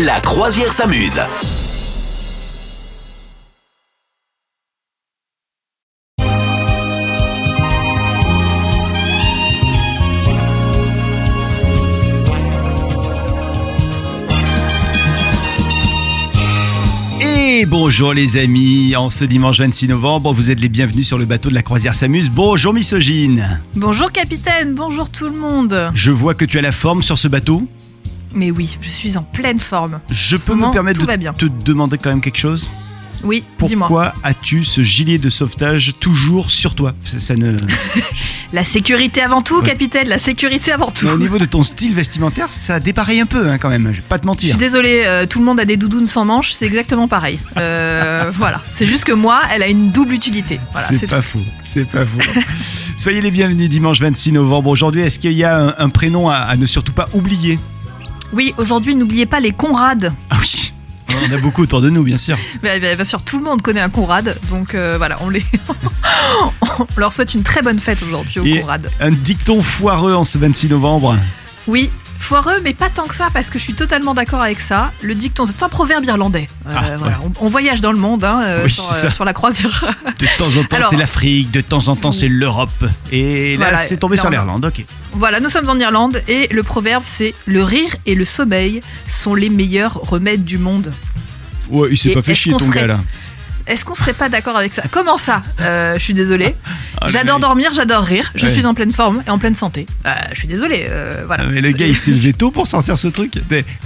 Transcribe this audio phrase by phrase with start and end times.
[0.00, 1.20] La croisière s'amuse.
[17.20, 21.26] Et bonjour les amis, en ce dimanche 26 novembre, vous êtes les bienvenus sur le
[21.26, 22.30] bateau de la croisière s'amuse.
[22.30, 23.60] Bonjour misogyne.
[23.76, 25.90] Bonjour capitaine, bonjour tout le monde.
[25.94, 27.68] Je vois que tu as la forme sur ce bateau.
[28.34, 30.00] Mais oui, je suis en pleine forme.
[30.10, 31.32] Je En peux moment, me permettre tout de bien.
[31.32, 32.68] te demander quand même quelque chose?
[33.24, 33.86] Oui, dis-moi.
[33.86, 36.92] Pourquoi as-tu ce gilet de sauvetage toujours sur toi?
[37.04, 37.56] Ça, ça ne...
[38.52, 39.66] La sécurité avant tout, Ouais.
[39.66, 41.06] capitaine, la sécurité avant tout.
[41.06, 43.98] Mais Au niveau de ton style vestimentaire, ça dépareille un peu hein, quand même, je
[44.00, 44.48] vais pas te Je mentir.
[44.50, 47.38] suis désolée, euh, tout le monde a des doudounes sans manches, c'est exactement pareil.
[47.56, 50.60] Euh, voilà, c'est juste que moi, elle a une double utilité.
[50.72, 52.18] Voilà, c'est pas faux, c'est pas faux.
[52.98, 54.68] Soyez les bienvenus dimanche 26 novembre.
[54.68, 57.56] Aujourd'hui, est-ce qu'il y a un, un prénom à, à ne surtout pas oublier?
[57.56, 57.62] tout.
[58.32, 60.12] Oui, aujourd'hui, n'oubliez pas les Conrad.
[60.30, 60.72] Ah oui,
[61.30, 62.36] on a beaucoup autour de nous, bien sûr.
[62.62, 65.44] Mais, mais, bien sûr, tout le monde connaît un Conrad, donc euh, voilà, on les,
[66.78, 68.88] on leur souhaite une très bonne fête aujourd'hui aux Et- Conrad.
[69.00, 71.16] Un dicton foireux en ce 26 novembre.
[71.66, 71.90] Oui,
[72.22, 74.92] foireux, mais pas tant que ça, parce que je suis totalement d'accord avec ça.
[75.02, 76.46] Le dicton, c'est un proverbe irlandais.
[76.66, 79.24] Euh, Ah, voilà, on, on voyage dans le monde hein, euh, Oui, sur, euh, sur
[79.24, 79.84] la croisière.
[80.18, 82.70] De temps en temps, c'est l'Afrique, de temps en temps, c'est l'Europe.
[83.10, 84.64] Et là, Voilà, c'est tombé sur l'Irlande.
[84.64, 84.84] ok.
[85.12, 89.34] voilà, nous sommes en Irlande et le proverbe, c'est le rire et le sommeil sont
[89.34, 90.92] les meilleurs remèdes du monde.
[91.70, 93.00] Ouais, il s'est pas fait chier ton serait- gars là.
[93.66, 94.82] Est-ce qu'on serait pas d'accord avec ça?
[94.90, 95.42] Comment ça?
[95.60, 96.54] Euh, Je suis désolée.
[97.00, 97.42] Ah, j'adore mec.
[97.42, 98.32] dormir, j'adore rire.
[98.34, 98.52] Je Ouais.
[98.52, 99.86] suis en pleine forme et en pleine santé.
[100.06, 100.86] Euh, je suis désolée.
[100.88, 101.44] euh, voilà.
[101.46, 103.34] Ah, mais le gars, il s'est levé tôt pour sortir ce truc.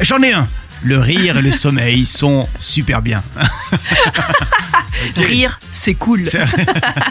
[0.01, 0.49] J'en ai un.
[0.83, 3.23] Le rire et le sommeil sont super bien.
[5.17, 6.27] Rire, c'est cool.
[6.29, 6.45] C'est-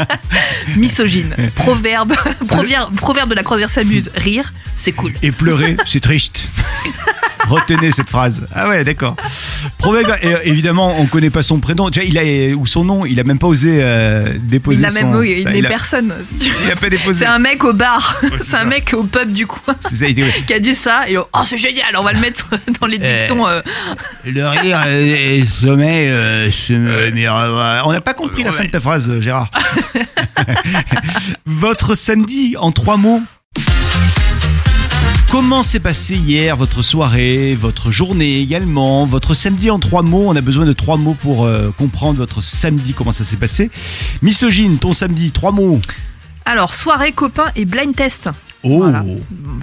[0.75, 1.33] Misogyne.
[1.55, 2.13] Proverbe,
[2.47, 4.11] proverbe, proverbe de la croisière s'amuse.
[4.15, 5.13] Rire, c'est cool.
[5.21, 6.47] Et pleurer, c'est triste.
[7.47, 8.47] Retenez cette phrase.
[8.55, 9.15] Ah ouais, d'accord.
[9.77, 11.89] Proverbe, et, euh, évidemment, on connaît pas son prénom.
[11.89, 14.85] Tu vois, il a, ou son nom, il a même pas osé euh, déposer Il
[14.85, 15.07] a son...
[15.11, 16.13] même, oui, il n'est il a- personne.
[16.23, 17.19] si il a pas déposé.
[17.25, 18.19] C'est un mec au bar.
[18.21, 20.43] c'est c'est un mec au pub du coin C'est ça, il dit, ouais.
[20.47, 21.09] qui a dit ça.
[21.09, 22.49] Et oh, c'est génial, on va le mettre
[22.81, 23.47] dans les dictons.
[23.47, 23.61] euh.
[24.25, 27.37] Le rire et le sommeil, euh, c'est le meilleur.
[27.37, 29.51] euh, On n'a pas compris la fin de ta phrase, euh, Gérard.
[31.45, 33.21] Votre samedi en trois mots.
[35.31, 40.25] Comment s'est passé hier votre soirée, votre journée également, votre samedi en trois mots?
[40.27, 43.69] On a besoin de trois mots pour euh, comprendre votre samedi, comment ça s'est passé.
[44.21, 45.81] Misogyne, ton samedi, trois mots.
[46.45, 48.29] Alors, soirée, copain et blind test.
[48.63, 49.03] Oh, Voilà.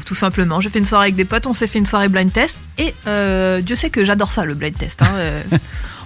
[0.05, 0.61] Tout simplement.
[0.61, 2.61] J'ai fait une soirée avec des potes, on s'est fait une soirée blind test.
[2.77, 5.01] Et euh, Dieu sait que j'adore ça, le blind test.
[5.03, 5.43] hein, euh.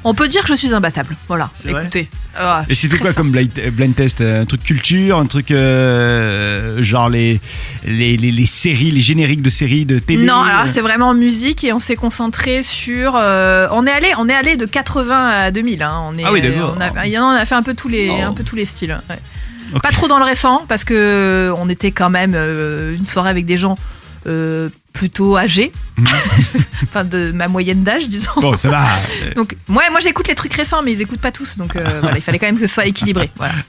[0.08, 1.16] on peut dire que je suis imbattable.
[1.28, 2.08] Voilà, écoutez.
[2.38, 3.48] Ah, Et c'était quoi comme forte.
[3.54, 7.40] blind, blind test Un truc culture, un truc euh, genre les,
[7.86, 10.24] les, les, les séries, les génériques de séries de télé?
[10.24, 13.14] Non, alors c'est vraiment musique et on s'est concentré sur.
[13.16, 15.82] euh, on est allé, on est allé de 80 à 2000.
[15.82, 16.76] Hein, on est, Ah oui, d'accord.
[16.76, 18.22] on a, il y en a, on a fait un peu tous les, Oh.
[18.28, 18.98] un peu tous les styles.
[19.10, 19.80] ouais.
[19.82, 23.46] Pas trop dans le récent parce que on était quand même euh, une soirée avec
[23.46, 23.76] des gens
[24.26, 26.06] euh, plutôt âgés, Mhm.
[26.84, 28.40] enfin de ma moyenne d'âge, disons.
[28.40, 28.86] Bon, ça va.
[29.34, 32.16] Donc moi, moi j'écoute les trucs récents, mais ils écoutent pas tous, donc euh, voilà,
[32.18, 33.30] il fallait quand même que ce soit équilibré.
[33.36, 33.54] Voilà.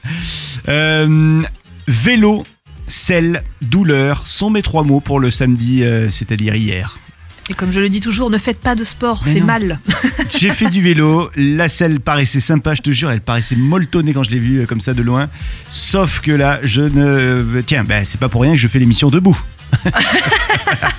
[0.68, 1.40] Euh,
[1.86, 2.44] vélo,
[2.88, 6.98] sel, douleur sont mes trois mots pour le samedi, c'est-à-dire hier.
[7.48, 9.80] Et comme je le dis toujours, ne faites pas de sport, c'est mal.
[10.36, 14.24] J'ai fait du vélo, la selle paraissait sympa, je te jure, elle paraissait molletonnée quand
[14.24, 15.30] je l'ai vue comme ça de loin.
[15.70, 17.62] Sauf que là, je ne.
[17.62, 19.38] Tiens, ben, c'est pas pour rien que je fais l'émission debout.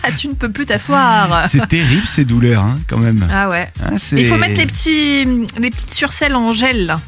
[0.03, 1.45] Ah, tu ne peux plus t'asseoir.
[1.47, 3.27] C'est terrible ces douleurs, hein, quand même.
[3.31, 3.69] Ah ouais.
[3.83, 5.25] Hein, c'est- Il faut mettre les petits,
[5.59, 6.99] les petites surcelles en gel là.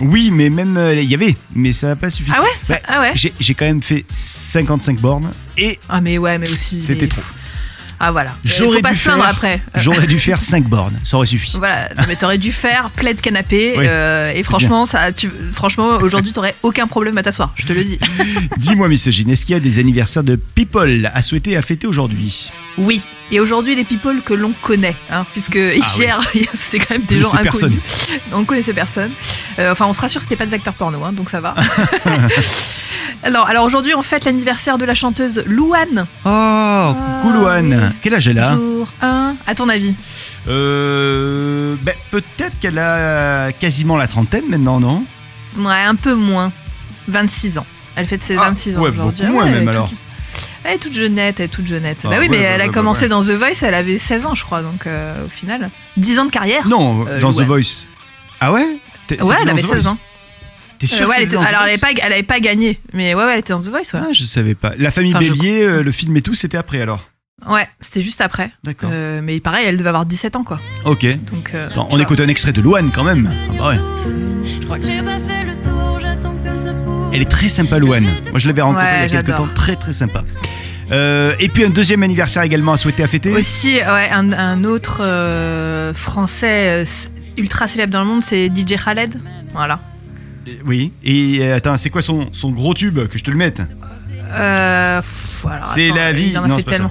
[0.00, 2.30] Oui, mais même euh, il y avait, mais ça n'a pas suffi.
[2.34, 6.38] Ah ouais Bah, Ah ouais J'ai quand même fait 55 bornes et Ah mais ouais,
[6.38, 6.82] mais aussi.
[6.86, 7.22] c'était trop.
[8.04, 8.34] Ah voilà.
[8.44, 9.60] J'aurais pas dû se plaindre faire- après.
[9.76, 11.56] J'aurais dû faire 5 bornes, ça aurait suffi.
[11.56, 16.32] Voilà, mais t'aurais dû faire plaid canapé Oui, euh, et franchement, ça, tu, franchement, aujourd'hui,
[16.32, 17.54] t'aurais aucun problème à t'asseoir.
[17.56, 18.00] Je te le dis.
[18.58, 22.50] Dis-moi, misogyne, est-ce qu'il y a des anniversaires de people à souhaiter à fêter aujourd'hui?
[22.76, 23.00] Oui.
[23.34, 25.54] Et aujourd'hui, les people que l'on connaît, hein, puisque
[25.96, 26.20] hier,
[26.52, 27.80] c'était quand même des gens inconnus.
[28.32, 29.10] On connaissait personne.
[29.58, 31.54] Euh, enfin, on se rassure, c'était pas des acteurs porno, hein, donc ça va.
[33.22, 36.06] alors, alors aujourd'hui, on fête l'anniversaire de la chanteuse Louane.
[36.26, 37.72] Oh, coucou Louane.
[37.72, 37.96] Ah oui.
[38.02, 39.34] Quel âge elle a Jour 1.
[39.46, 39.94] À ton avis
[40.48, 41.74] Euh.
[41.82, 45.04] Ben, peut-être qu'elle a quasiment la trentaine maintenant, non?
[45.56, 46.52] Ouais, un peu moins.
[47.08, 47.66] 26 ans.
[47.96, 49.22] Elle fête ses Ah, 26 ans ouais, aujourd'hui.
[49.26, 49.90] beaucoup moins même, alors.
[50.64, 52.02] Elle est toute jeunette, elle est toute jeunette.
[52.04, 53.08] Ah, bah oui, ouais, mais bah, elle a bah, commencé ouais.
[53.08, 55.70] dans The Voice, elle avait 16 ans, je crois, donc euh, au final.
[55.96, 57.42] 10 ans de carrière Non, Euh, dans The.
[57.42, 57.88] Voice.
[58.40, 58.78] Ah ouais?
[59.08, 59.98] T'es- Ouais, elle avait The 16 Voice ans.
[60.78, 61.84] T'es sûr Euh, que ouais, elle était- dans The alors elle Voice?
[61.84, 64.00] avait, pas, elle avait pas gagné, mais ouais, ouais, elle était dans The Voice, ouais.
[64.02, 64.72] Ah, je savais pas.
[64.78, 67.08] La famille Enfin, je Bélier, euh, le film et tout, c'était après alors?
[67.48, 68.50] Ouais, c'était juste après.
[68.62, 68.90] D'accord.
[68.92, 70.60] Euh, mais pareil, elle devait avoir 17 ans, quoi.
[70.84, 71.04] Ok.
[71.32, 73.32] Donc, euh, Attends, on écoute un extrait de Louane quand même.
[73.50, 73.78] Ah bah ouais.
[74.60, 75.98] Je crois que j'ai pas fait le tour,
[77.12, 78.04] Elle est très sympa, Louane.
[78.30, 79.48] Moi, je l'avais rencontrée Ouais, il y a quelques temps.
[79.54, 80.24] Très, très sympa.
[80.90, 83.32] Euh, et puis un deuxième anniversaire également à souhaiter à fêter.
[83.34, 86.84] Aussi, ouais, un, un autre euh, français euh,
[87.38, 89.20] ultra célèbre dans le monde, c'est DJ Khaled.
[89.54, 89.80] Voilà.
[90.66, 90.92] Oui.
[91.04, 93.62] Et attends, c'est quoi son, son gros tube que je te le mette?
[94.34, 95.00] Euh,
[95.66, 96.32] C'est la vie.
[96.34, 96.90] Non, c'est tellement.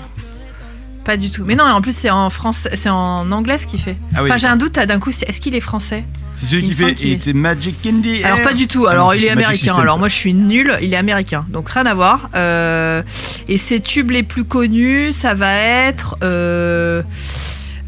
[1.03, 1.43] Pas du tout.
[1.45, 3.97] Mais non, en plus, c'est en France, c'est en anglais ce qu'il fait.
[4.13, 6.03] Ah oui, enfin, j'ai un doute, d'un coup, est-ce qu'il est français?
[6.35, 8.23] C'est celui qui fait It's a Magic Candy.
[8.23, 8.85] Alors pas du tout.
[8.87, 9.55] Ah Alors non, il est américain.
[9.55, 9.99] System, Alors ça.
[9.99, 10.77] moi je suis nul.
[10.81, 11.45] Il est américain.
[11.49, 12.29] Donc rien à voir.
[12.35, 13.01] Euh,
[13.49, 17.03] et ses tubes les plus connus, ça va être euh,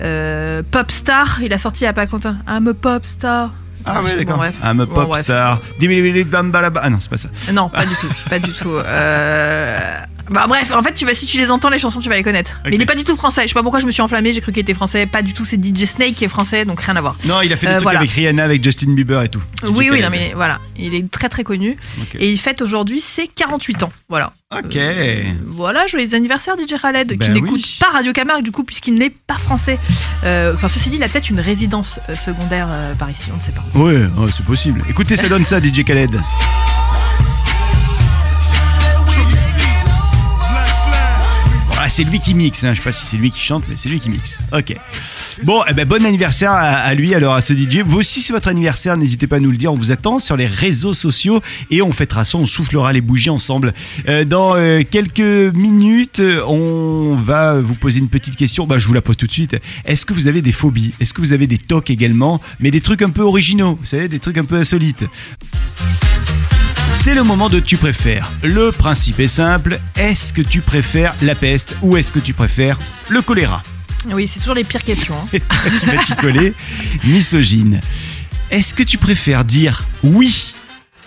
[0.01, 1.39] euh, Popstar.
[1.41, 2.35] Il a sorti il y a pas longtemps.
[2.47, 3.51] I'm a Popstar.
[3.85, 4.37] Ah ouais, Bon, d'accord.
[4.37, 4.55] bref.
[4.63, 5.23] I'm a Bon, pop bref.
[5.23, 5.61] star.
[6.81, 7.29] Ah non, c'est pas ça.
[7.53, 8.07] Non, pas du tout.
[8.29, 8.69] Pas du tout.
[8.69, 9.79] Euh,
[10.29, 12.23] Bah bref, en fait, tu vas si tu les entends les chansons, tu vas les
[12.23, 12.59] connaître.
[12.65, 13.43] Mais il est pas du tout français.
[13.43, 14.31] Je sais pas pourquoi je me suis enflammée.
[14.33, 15.05] J'ai cru qu'il était français.
[15.05, 15.43] Pas du tout.
[15.45, 17.15] C'est DJ Snake qui est français, donc rien à voir.
[17.27, 17.99] Non, il a fait des Euh, trucs voilà.
[17.99, 19.41] avec Rihanna, avec Justin Bieber et tout.
[19.67, 21.75] Oui, oui, non mais voilà, il est très très connu
[22.19, 23.91] et il fête aujourd'hui ses 48 ans.
[24.09, 24.33] Voilà.
[24.55, 24.75] Ok.
[24.75, 27.77] Euh, Voilà, joyeux anniversaire DJ Khaled, Ben qui n'écoute oui.
[27.79, 29.77] pas Radio Camargue du coup puisqu'il n'est pas français.
[30.23, 32.67] Euh, Enfin, ceci dit, il a peut-être une résidence euh, secondaire
[32.99, 33.63] par ici, on ne sait pas.
[33.79, 34.83] Ouais, oh, c'est possible.
[34.89, 36.19] Écoutez, ça donne ça, DJ Khaled.
[41.83, 42.71] Voilà, c'est lui qui mixe, hein.
[42.71, 44.39] je sais pas si c'est lui qui chante, mais c'est lui qui mixe.
[44.53, 44.73] Ok.
[45.43, 47.79] Bon, eh ben, bon anniversaire à, à lui, alors à ce DJ.
[47.85, 49.73] Vous aussi, c'est votre anniversaire, n'hésitez pas à nous le dire.
[49.73, 51.41] On vous attend sur les réseaux sociaux
[51.71, 53.73] et on fêtera ça, on soufflera les bougies ensemble.
[54.07, 58.65] Euh, dans euh, quelques minutes, euh, on va vous poser une petite question.
[58.65, 59.57] Bah, je vous la pose tout de suite.
[59.83, 60.93] Est-ce que vous avez des phobies?
[61.01, 62.39] Est-ce que vous avez des tocs également?
[62.61, 65.03] Mais des trucs un peu originaux, vous savez, des trucs un peu insolites.
[66.91, 68.29] C'est le moment de tu préfères.
[68.43, 69.79] Le principe est simple.
[69.95, 72.77] Est-ce que tu préfères la peste ou est-ce que tu préfères
[73.09, 73.61] le choléra?
[74.11, 75.15] Oui, c'est toujours les pires questions.
[75.15, 75.27] hein.
[75.33, 76.53] Et toi qui vas t'y coller,
[77.05, 77.81] misogyne.
[78.51, 80.53] Est-ce que tu préfères dire oui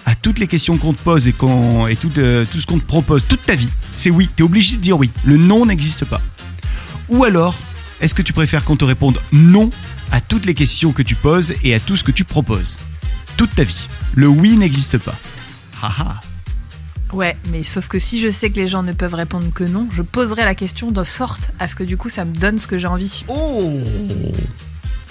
[0.04, 2.78] à toutes les questions qu'on te pose et, qu'on, et tout, euh, tout ce qu'on
[2.78, 3.68] te propose toute ta vie?
[3.96, 5.10] C'est oui, tu es obligé de dire oui.
[5.24, 6.20] Le non n'existe pas.
[7.08, 7.54] Ou alors,
[8.00, 9.70] est-ce que tu préfères qu'on te réponde non
[10.10, 12.78] à toutes les questions que tu poses et à tout ce que tu proposes?
[13.36, 13.88] Toute ta vie.
[14.14, 15.14] Le oui n'existe pas.
[15.86, 16.20] Haha.
[17.12, 19.88] Ouais, mais sauf que si je sais que les gens ne peuvent répondre que non,
[19.92, 22.66] je poserai la question de sorte à ce que du coup ça me donne ce
[22.66, 23.24] que j'ai envie.
[23.28, 23.80] Oh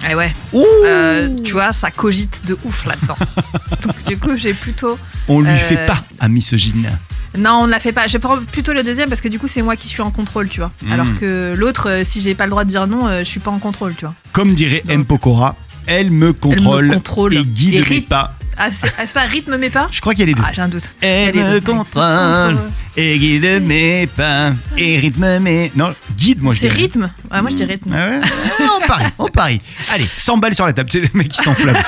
[0.10, 3.18] Et ouais, euh, tu vois, ça cogite de ouf là-dedans.
[3.84, 4.98] Donc du coup, j'ai plutôt.
[5.28, 6.90] On lui euh, fait pas à misogyne.
[7.38, 8.08] Non, on ne la fait pas.
[8.08, 10.50] Je prends plutôt le deuxième parce que du coup, c'est moi qui suis en contrôle,
[10.50, 10.72] tu vois.
[10.84, 10.92] Mm.
[10.92, 13.40] Alors que l'autre, euh, si j'ai pas le droit de dire non, euh, je suis
[13.40, 14.14] pas en contrôle, tu vois.
[14.32, 14.94] Comme dirait Non.
[14.94, 15.06] M.
[15.06, 15.56] Pokora,
[15.88, 17.36] elle me contrôle, contrôle.
[17.36, 18.36] et guide mes pas.
[18.58, 20.44] Ah, c'est ah, c'est pas rythme mais pas Je crois qu'il y a les deux.
[20.46, 20.92] Ah, j'ai un doute.
[21.02, 21.72] Elle Il y a les me deux.
[21.74, 22.58] contrôle
[22.98, 25.72] et guide mes pas et rythme mes.
[25.76, 27.92] Non, guide, moi je C'est rythme Ah, moi je dis rythme.
[27.94, 28.22] Ah ouais
[28.84, 29.60] on parie, on parie.
[29.94, 31.78] Allez, 100 balles sur la table, c'est le mec qui s'enflamme.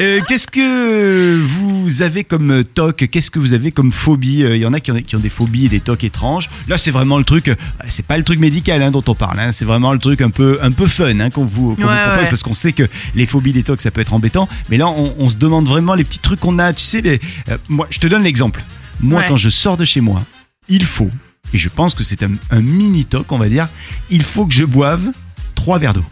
[0.00, 3.08] Euh, Qu'est-ce que vous avez comme toc?
[3.10, 4.42] Qu'est-ce que vous avez comme phobie?
[4.42, 6.48] Euh, Il y en a qui ont, qui ont des phobies et des tocs étranges.
[6.68, 7.54] Là, c'est vraiment le truc, euh,
[7.88, 10.30] c'est pas le truc médical hein, dont on parle, hein, c'est vraiment le truc un
[10.30, 12.28] peu, un peu fun hein, qu'on vous, qu'on vous propose ouais.
[12.28, 12.84] parce qu'on sait que
[13.14, 14.48] les phobies, les tocs, ça peut être embêtant.
[14.70, 16.72] Mais là, on, on se demande vraiment les petits trucs qu'on a.
[16.72, 18.62] Tu sais, les, euh, moi, je te donne l'exemple.
[19.02, 19.28] Moi, Ouais.
[19.28, 20.22] quand je sors de chez moi,
[20.68, 21.10] il faut,
[21.52, 23.68] et je pense que c'est un, un mini toc, on va dire,
[24.10, 25.10] il faut que je boive
[25.54, 26.04] trois verres d'eau.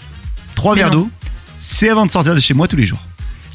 [0.54, 1.10] Trois Mais verres d'eau,
[1.60, 3.00] c'est avant de sortir de chez moi tous les jours.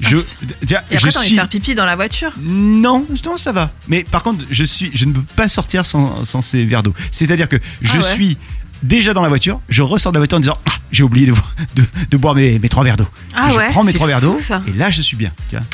[0.03, 0.17] Ah, Je,
[0.65, 1.29] tiens, Et après, je suis.
[1.31, 3.71] de faire pipi dans la voiture Non, non, ça va.
[3.87, 6.93] Mais par contre, je suis, je ne peux pas sortir sans, sans ces verres d'eau.
[7.11, 8.01] C'est-à-dire que je Ah ouais.
[8.01, 8.37] suis
[8.83, 11.33] déjà dans la voiture, je ressors de la voiture en disant Ah, j'ai oublié de,
[11.75, 13.07] de, de boire mes, mes trois verres d'eau.
[13.33, 14.37] Ah je ouais prends mes trois verres d'eau
[14.67, 15.31] et là je suis bien.
[15.49, 15.65] Tu vois.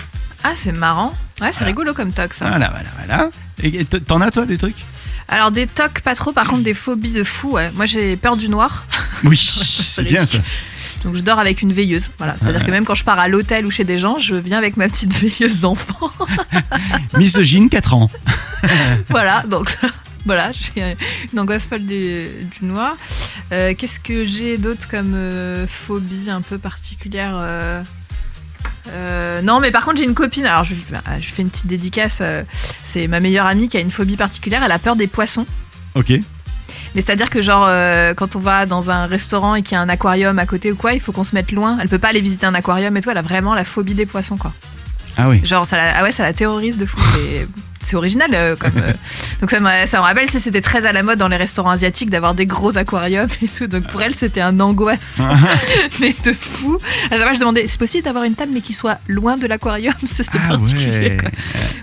[0.43, 1.13] Ah, c'est marrant.
[1.41, 2.47] Ouais, c'est rigolo comme toc ça.
[2.47, 3.29] Voilà, voilà, voilà.
[3.63, 4.75] Et t'en as toi des trucs?
[5.27, 6.33] Alors, des tocs, pas trop.
[6.33, 7.71] Par contre, des phobies de fou, ouais.
[7.71, 8.85] Moi, j'ai peur du noir.
[9.23, 10.39] Oui, c'est bien ça.
[11.03, 12.09] Donc, je dors avec une veilleuse.
[12.17, 12.35] Voilà.
[12.39, 14.77] C'est-à-dire que même quand je pars à l'hôtel ou chez des gens, je viens avec
[14.77, 16.11] ma petite veilleuse d'enfant.
[17.17, 18.09] Misogyne, 4 ans.
[19.09, 19.43] voilà.
[19.47, 19.77] Donc,
[20.25, 20.51] voilà.
[20.51, 20.95] J'ai
[21.31, 22.25] une angoisse folle du,
[22.59, 22.95] du noir.
[23.51, 27.83] Euh, Qu'est-ce que j'ai d'autre comme euh, phobie un peu particulière euh,
[28.89, 30.45] euh, non, mais par contre, j'ai une copine.
[30.45, 32.19] Alors, je, je lui fais une petite dédicace.
[32.21, 32.43] euh,
[32.83, 34.63] C'est ma meilleure amie qui a une phobie particulière.
[34.63, 35.45] Elle a peur des poissons.
[35.95, 36.09] Ok.
[36.93, 39.81] Mais c'est-à-dire que genre euh, quand on va dans un restaurant et qu'il y a
[39.81, 41.77] un aquarium à côté ou quoi, il faut qu'on se mette loin.
[41.81, 43.09] Elle peut pas aller visiter un aquarium et tout.
[43.09, 44.53] Elle a vraiment la phobie des poissons quoi.
[45.17, 45.39] Ah oui.
[45.43, 46.99] Genre ça la, ah ouais ça la terrorise de fou.
[47.13, 47.47] C'est
[47.83, 48.71] c'est original euh, comme.
[48.77, 48.93] euh,
[49.41, 51.37] donc ça me, ça me rappelle, tu sais, c'était très à la mode dans les
[51.37, 53.67] restaurants asiatiques d'avoir des gros aquariums et tout.
[53.67, 55.19] Donc pour elle, c'était un angoisse,
[55.99, 56.77] mais de fou.
[57.09, 59.47] À chaque fois, je demandais, c'est possible d'avoir une table mais qui soit loin de
[59.47, 59.93] l'aquarium?
[60.11, 61.09] Ça, C'était Ah particulier.
[61.09, 61.17] ouais.
[61.17, 61.29] quoi.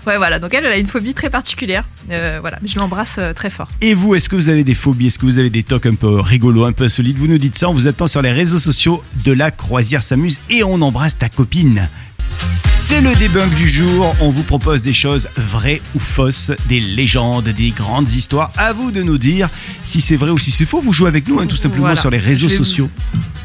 [0.07, 0.39] Ouais, voilà.
[0.39, 1.83] Donc elle, elle a une phobie très particulière.
[2.11, 3.67] Euh, voilà, mais je l'embrasse euh, très fort.
[3.81, 5.07] Et vous, est-ce que vous avez des phobies?
[5.07, 7.17] Est-ce que vous avez des tocs un peu rigolos, un peu insolites?
[7.17, 10.39] Vous nous dites ça, on vous attend sur les réseaux sociaux de la Croisière s'amuse
[10.49, 11.87] et on embrasse ta copine.
[12.89, 17.47] C'est le debunk du jour, on vous propose des choses vraies ou fausses, des légendes,
[17.49, 18.51] des grandes histoires.
[18.57, 19.47] À vous de nous dire
[19.83, 20.81] si c'est vrai ou si c'est faux.
[20.81, 22.01] Vous jouez avec nous hein, tout simplement Voilà.
[22.01, 22.89] sur les réseaux vous- sociaux.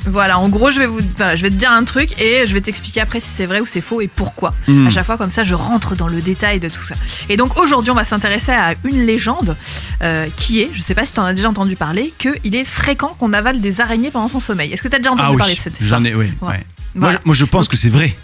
[0.07, 2.55] Voilà, en gros, je vais vous, voilà, je vais te dire un truc et je
[2.55, 4.55] vais t'expliquer après si c'est vrai ou c'est faux et pourquoi.
[4.67, 4.87] Hmm.
[4.87, 6.95] À chaque fois, comme ça, je rentre dans le détail de tout ça.
[7.29, 9.59] Et donc aujourd'hui, on va s'intéresser à une légende
[10.03, 12.65] euh, qui est, je sais pas si tu en as déjà entendu parler, qu'il est
[12.65, 14.73] fréquent qu'on avale des araignées pendant son sommeil.
[14.73, 16.33] Est-ce que tu as déjà entendu Ah oui, parler de cette histoire j'en ai, oui.
[16.41, 16.65] Ouais.
[16.95, 18.17] Moi, je pense que c'est vrai.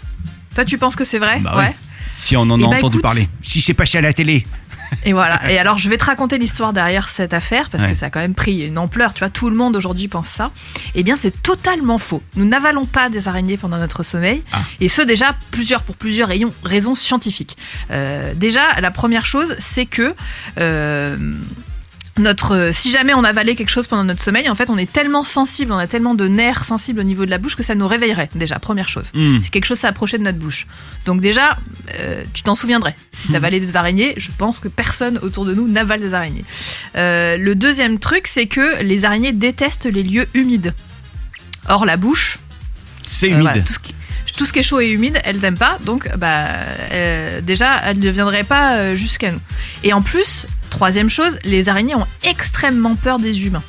[0.55, 1.57] Toi, tu penses que c'est vrai Bah.
[1.57, 1.75] Ouais.
[2.17, 3.01] Si on en a Eh bah, entendu écoute.
[3.01, 3.27] parler.
[3.41, 4.45] Si c'est passé à la télé.
[5.05, 5.49] Et voilà.
[5.49, 7.91] Et alors, je vais te raconter l'histoire derrière cette affaire parce Ouais.
[7.91, 9.13] que ça a quand même pris une ampleur.
[9.13, 10.51] Tu vois, tout le monde aujourd'hui pense ça.
[10.95, 12.21] Eh bien, c'est totalement faux.
[12.35, 14.43] Nous n'avalons pas des araignées pendant notre sommeil.
[14.51, 14.59] Ah.
[14.81, 16.29] Et ce, déjà, plusieurs, pour plusieurs
[16.63, 17.55] raisons scientifiques.
[17.89, 20.13] Euh, déjà, la première chose, c'est que.
[20.59, 21.17] euh,
[22.17, 25.23] notre, si jamais on avalait quelque chose pendant notre sommeil, en fait, on est tellement
[25.23, 27.87] sensible, on a tellement de nerfs sensibles au niveau de la bouche que ça nous
[27.87, 29.11] réveillerait, déjà, première chose.
[29.13, 29.39] Hmm.
[29.39, 30.67] Si quelque chose s'approchait de notre bouche.
[31.05, 31.57] Donc déjà,
[31.99, 32.95] euh, tu t'en souviendrais.
[33.13, 33.31] Si Hmm.
[33.33, 36.43] t'avalais des araignées, je pense que personne autour de nous n'avale des araignées.
[36.97, 40.73] Euh, le deuxième truc, c'est que les araignées détestent les lieux humides.
[41.69, 42.39] Or, la bouche,
[43.03, 43.41] C'est euh, humide.
[43.43, 43.95] voilà, tout, ce qui,
[44.35, 45.77] tout ce qui est chaud et humide, elles n'aiment pas.
[45.85, 46.45] Donc, bah,
[46.91, 49.41] euh, déjà, elles ne viendraient pas euh, jusqu'à nous.
[49.83, 53.63] Et en plus, troisième chose, les araignées ont extrêmement peur des humains.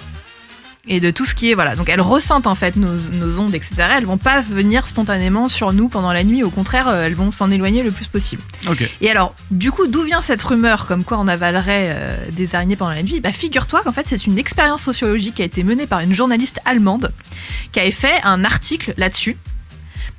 [0.88, 3.54] Et de tout ce qui est voilà, donc elles ressentent en fait nos, nos ondes,
[3.54, 3.75] etc.
[3.99, 6.42] Elles vont pas venir spontanément sur nous pendant la nuit.
[6.42, 8.42] Au contraire, euh, elles vont s'en éloigner le plus possible.
[8.69, 8.90] Ok.
[9.00, 12.75] Et alors, du coup, d'où vient cette rumeur comme quoi on avalerait euh, des araignées
[12.75, 13.21] pendant la nuit?
[13.21, 16.59] Bah, figure-toi qu'en fait, c'est une expérience sociologique qui a été menée par une journaliste
[16.64, 17.12] allemande
[17.71, 19.37] qui avait fait un article là-dessus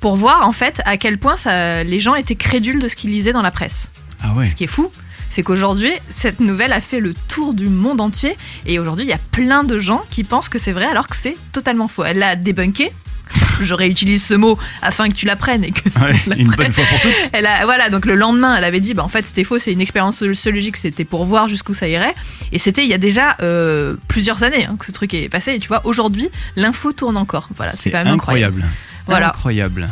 [0.00, 3.10] pour voir en fait à quel point ça, les gens étaient crédules de ce qu'ils
[3.10, 3.90] lisaient dans la presse.
[4.22, 4.46] Ah ouais.
[4.46, 4.90] Ce qui est fou,
[5.30, 8.36] c'est qu'aujourd'hui, cette nouvelle a fait le tour du monde entier
[8.66, 11.16] et aujourd'hui, il y a plein de gens qui pensent que c'est vrai alors que
[11.16, 12.04] c'est totalement faux.
[12.04, 12.92] Elle l'a débunké.
[13.60, 16.84] Je réutilise ce mot afin que tu l'apprennes et que Ouais, monde une bonne fois
[16.84, 17.30] pour toutes.
[17.32, 19.72] Elle a, voilà, donc le lendemain, elle avait dit, bah, en fait, c'était faux, c'est
[19.72, 22.14] une expérience sociologique, c'était pour voir jusqu'où ça irait.
[22.52, 25.54] Et c'était il y a déjà euh, plusieurs années hein, que ce truc est passé.
[25.54, 27.48] Et tu vois, aujourd'hui, l'info tourne encore.
[27.56, 28.56] Voilà, c'est C'est quand même incroyable.
[28.58, 28.74] incroyable.
[29.06, 29.28] Voilà.
[29.28, 29.88] Incroyable.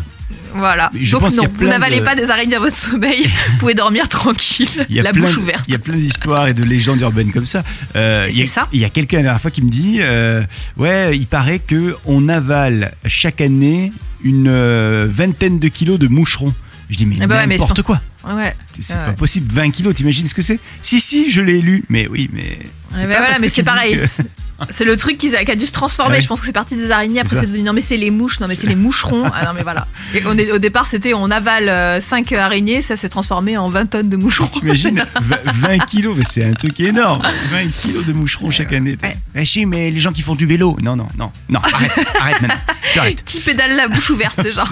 [0.55, 0.91] Voilà.
[0.93, 3.23] Mais je donc non, vous n'avalez de- pas des araignées à votre sommeil.
[3.53, 5.65] vous pouvez dormir tranquille, Il y a la bouche de- ouverte.
[5.67, 7.63] Il y a plein d'histoires et de légendes urbaines comme ça.
[7.97, 8.69] Euh, c'est ça.
[8.73, 10.43] Il y a quelqu'un la dernière fois qui me dit, euh,
[10.77, 13.93] ouais, il paraît que on avale chaque année
[14.25, 16.53] une euh, vingtaine de kilos de moucherons.
[16.91, 18.03] Je dis mais Ah bah mais n'importe quoi.
[18.29, 18.55] Ouais.
[18.79, 19.05] C'est Ouais.
[19.07, 19.51] pas possible.
[19.53, 20.61] 20 kilos, t'imagines ce que c'est?
[20.83, 21.85] Si si, je l'ai lu.
[21.89, 22.59] Mais oui, mais.
[22.93, 23.97] bah voilà, parce mais c'est pareil.
[23.99, 24.23] que-
[24.71, 26.17] C'est le truc qui a, qui a dû se transformer.
[26.17, 26.21] Ouais.
[26.21, 27.21] Je pense que c'est parti des araignées.
[27.21, 28.41] Après, C'est devenu non, mais c'est les mouches.
[28.41, 29.25] Non, mais c'est les moucherons.
[29.35, 29.87] Ah non, mais voilà.
[30.15, 32.83] Et on est, au départ, c'était on avale 5 araignées.
[32.83, 34.47] Ça s'est transformé en 20 tonnes de moucherons.
[34.49, 37.23] T'imagines 20 20 kilos, mais c'est un truc énorme.
[37.51, 38.97] 20 kilos de moucherons chaque année.
[39.35, 40.77] Eh si, mais les gens qui font du vélo.
[40.83, 41.61] Non, non, non, non.
[41.61, 42.57] Arrête, arrête maintenant.
[42.93, 43.25] Tu arrêtes.
[43.25, 44.69] qui pédale la bouche ouverte, c'est genre.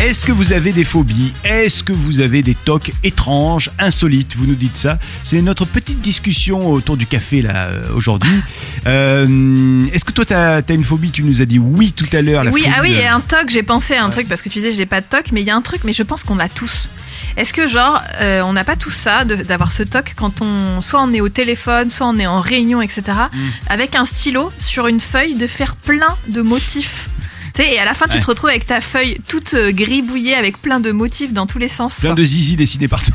[0.00, 1.32] Est-ce que vous avez des phobies?
[1.44, 4.36] Est-ce que vous avez des tocs étranges, insolites?
[4.36, 4.98] Vous nous dites ça.
[5.22, 7.82] C'est notre petite discussion autour du café là euh,
[8.86, 11.10] Euh, Est-ce que toi t'as as une phobie?
[11.12, 12.44] Tu nous as dit oui tout à l'heure.
[12.52, 14.12] Oui, phobie ah oui, de- et un toc, j'ai pensé à un Ouais.
[14.12, 15.82] truc parce que tu disais j'ai pas de toc, mais il y a un truc,
[15.84, 16.88] mais je pense qu'on l'a tous.
[17.36, 21.00] Est-ce que genre euh, on n'a pas tous ça d'avoir ce toc quand on soit
[21.00, 23.02] on est au téléphone, soit on est en réunion, etc.
[23.32, 23.38] Mm.
[23.68, 27.08] Avec un stylo sur une feuille de faire plein de motifs?
[27.54, 28.20] Tu sais, et à la fin, tu Ouais.
[28.20, 31.68] te retrouves avec ta feuille toute euh, gribouillée avec plein de motifs dans tous les
[31.68, 32.00] sens.
[32.00, 32.14] Plein quoi.
[32.16, 33.12] de zizi dessinés partout.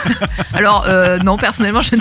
[0.54, 2.00] Alors, euh, non, personnellement, je ne.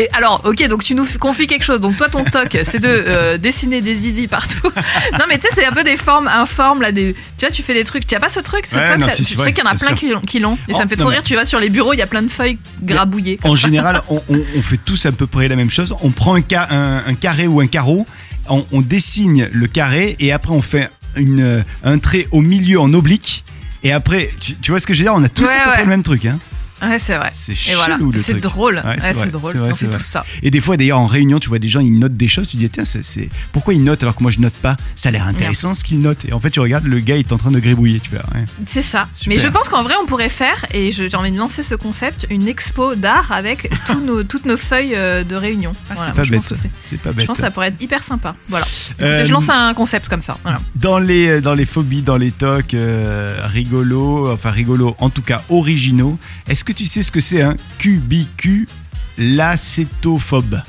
[0.00, 1.80] Et alors, ok, donc tu nous confies quelque chose.
[1.80, 4.60] Donc, toi, ton toc, c'est de euh, dessiner des zizi partout.
[5.12, 6.92] non, mais tu sais, c'est un peu des formes informes, là.
[6.92, 7.14] Des...
[7.36, 8.06] Tu vois, tu fais des trucs.
[8.06, 9.12] Tu as pas ce truc, ce Ouais, toc non, là?
[9.12, 9.94] c'est sais qu'il y en a plein sûr.
[9.96, 10.54] qui l'ont- qui l'ont.
[10.68, 11.22] Et Oh, ça me fait non, trop mais- rire.
[11.24, 13.38] Tu vas sur les bureaux, il y a plein de feuilles grabouillées.
[13.44, 15.94] En général, on, on- on fait tous à peu près la même chose.
[16.02, 18.06] On prend un, ca- un- un carré ou un carreau,
[18.48, 22.80] on, on dessine le carré et après on fait une, euh, un trait au milieu
[22.80, 23.44] en oblique.
[23.84, 25.14] Et après, tu, tu vois ce que je veux dire?
[25.14, 25.74] On a tous Ouais, à peu ouais.
[25.74, 26.24] près le même truc.
[26.26, 26.38] Hein
[26.82, 27.32] Ouais, c'est vrai.
[27.36, 28.82] c'est chelou voilà, le c'est drôle.
[28.84, 29.56] Ouais, c'est drôle.
[29.56, 30.24] vrai, on fait tous ça.
[30.42, 32.48] Et des fois, d'ailleurs, en réunion, tu vois des gens, ils notent des choses.
[32.48, 34.76] Tu dis, tiens, c'est, pourquoi ils notent alors que moi je note pas?
[34.96, 36.24] Ça a l'air intéressant ce qu'ils notent.
[36.26, 38.00] Et en fait, tu regardes, le gars il est en train de gribouiller.
[38.00, 38.22] Tu vois.
[38.66, 39.08] C'est ça.
[39.14, 39.36] Super.
[39.36, 42.26] Mais je pense qu'en vrai, on pourrait faire, et j'ai envie de lancer ce concept,
[42.30, 45.74] une expo d'art avec tous nos, toutes nos feuilles euh, de réunion.
[45.90, 46.42] Ah, Voilà, c'est pas bête.
[46.42, 48.34] c'est- Je pense que ça pourrait être hyper sympa.
[48.48, 48.66] Voilà.
[48.90, 50.38] Écoutez, Euh, je lance un concept comme ça.
[50.42, 50.60] Voilà.
[50.74, 55.42] Dans les, dans les phobies, dans les tocs euh, rigolos, enfin rigolos, en tout cas
[55.48, 60.62] originaux, est-ce que que tu sais ce que c'est un cubiculacétophobe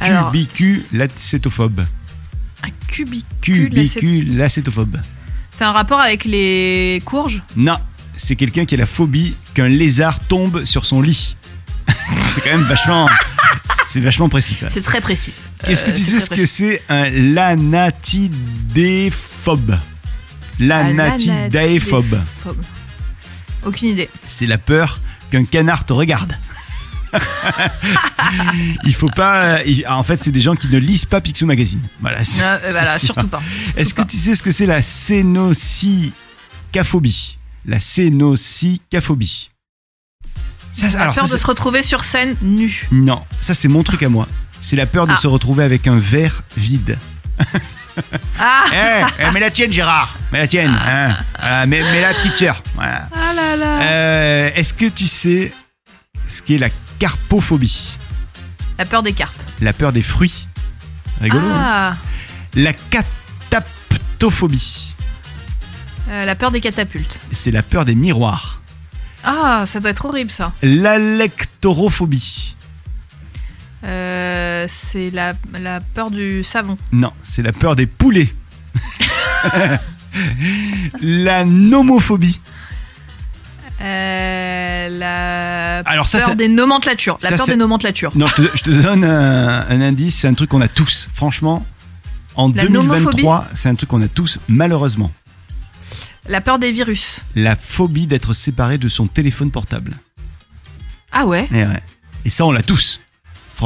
[0.00, 1.84] Alors, Cubiculacétophobe.
[2.62, 2.66] un.
[3.40, 5.00] Cubiculacétophobe.
[5.50, 7.42] C'est un rapport avec les courges?
[7.56, 7.76] Non,
[8.16, 11.36] c'est quelqu'un qui a la phobie qu'un lézard tombe sur son lit.
[12.20, 13.08] c'est quand même vachement.
[13.84, 14.54] C'est vachement précis.
[14.54, 14.68] quoi.
[14.72, 15.32] C'est très précis.
[15.66, 19.76] Est-ce que Euh, tu sais ce que c'est un lanatidéphobe
[20.58, 22.18] Lanatidéphobe.
[23.64, 24.08] Aucune idée.
[24.28, 24.98] C'est la peur
[25.30, 26.36] qu'un canard te regarde.
[28.84, 29.62] il faut pas.
[29.64, 31.80] il- En fait, c'est des gens qui ne lisent pas Picsou Magazine.
[32.00, 32.24] Voilà.
[32.24, 33.42] c'est- Euh, voilà, surtout pas.
[33.76, 39.50] Est-ce que tu sais ce que c'est la cénocycaphobie La cénocycaphobie.
[40.72, 42.88] Ça, La alors, peur ça, de se retrouver sur scène nu.
[42.92, 44.26] Non, ça c'est mon truc à moi.
[44.62, 45.18] C'est la peur de Ah.
[45.18, 46.96] se retrouver avec un verre vide.
[48.38, 50.16] Ah Eh, eh, mets la tienne, Gérard.
[50.32, 50.74] Mets la tienne.
[50.84, 51.16] hein.
[51.40, 52.62] Voilà, mets, mets la petite sœur.
[52.74, 53.08] Voilà.
[53.14, 55.52] Ah là là Euh, Est-ce que tu sais
[56.28, 56.68] ce qu'est la
[56.98, 57.96] carpophobie?
[58.78, 59.36] La peur des carpes.
[59.60, 60.46] La peur des fruits.
[61.20, 61.46] Rigolo.
[61.46, 61.96] hein Ah
[62.54, 64.94] La cataptophobie.
[66.10, 67.20] euh, La peur des catapultes.
[67.32, 68.60] C'est la peur des miroirs.
[69.24, 70.52] Ah, ça doit être horrible ça.
[70.62, 72.56] L'alectorophobie.
[73.84, 76.78] Euh, c'est la, la peur du savon.
[76.92, 78.32] Non, c'est la peur des poulets.
[81.00, 82.40] la nomophobie.
[83.80, 87.18] Euh, la Alors ça, peur ça- des nomenclatures.
[87.22, 88.12] La ça, peur des nomenclatures.
[88.14, 91.08] Non, je te, je te donne un, un indice, c'est un truc qu'on a tous.
[91.14, 91.66] Franchement,
[92.36, 95.10] en La 2023, c'est un truc qu'on a tous, malheureusement.
[96.28, 97.20] La peur des virus.
[97.34, 99.94] La phobie d'être séparé de son téléphone portable.
[101.10, 101.48] Ah ouais?
[101.52, 101.82] Et, ouais.
[102.24, 103.00] Et ça, on l'a tous.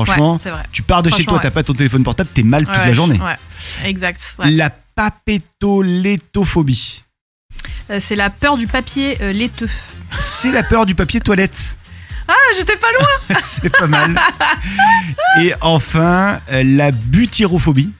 [0.04, 0.62] Franchement, Ouais, c'est vrai.
[0.72, 1.40] tu pars de chez toi, ouais.
[1.42, 3.18] t'as pas ton téléphone portable, t'es mal toute la journée.
[3.20, 3.36] Ouais,
[3.84, 4.36] exact.
[4.44, 7.04] La papétolétophobie.
[7.90, 9.68] Euh, c'est la peur du papier euh, laiteux.
[10.20, 11.76] C'est la peur du papier toilette.
[12.28, 14.18] Ah, j'étais pas loin c'est pas mal.
[15.40, 17.92] Et enfin, euh, la butyrophobie.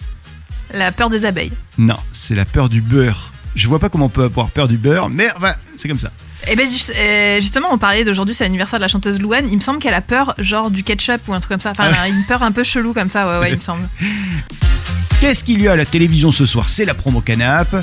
[0.74, 1.52] La peur des abeilles.
[1.78, 3.32] Non, c'est la peur du beurre.
[3.56, 6.10] Je vois pas comment on peut avoir peur du beurre, mais enfin, c'est comme ça.
[6.46, 9.48] Et ben ju- euh, justement, on parlait d'aujourd'hui, c'est l'anniversaire de la chanteuse Louane.
[9.50, 11.70] Il me semble qu'elle a peur, genre du ketchup ou un truc comme ça.
[11.72, 13.88] Enfin, une peur un peu chelou comme ça, ouais, ouais, il me semble.
[15.20, 16.68] Qu'est-ce qu'il y a à la télévision ce soir?
[16.68, 17.74] C'est la promo canap.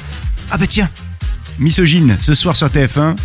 [0.51, 0.89] Ah bah tiens,
[1.58, 3.15] misogyne, ce soir sur TF1,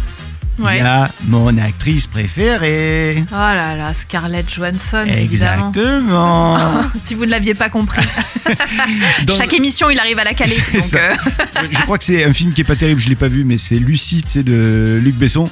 [0.58, 0.78] il Ouais.
[0.78, 3.22] y a mon actrice préférée.
[3.30, 5.04] Oh là là, Scarlett Johansson.
[5.06, 6.56] Exactement.
[7.02, 8.02] si vous ne l'aviez pas compris.
[9.26, 10.52] Dans- Chaque émission, il arrive à la caler.
[10.80, 13.14] C'est donc, euh, Je crois que c'est un film qui est pas terrible, je l'ai
[13.16, 15.48] pas vu, mais c'est Lucie, sais, de Luc Besson.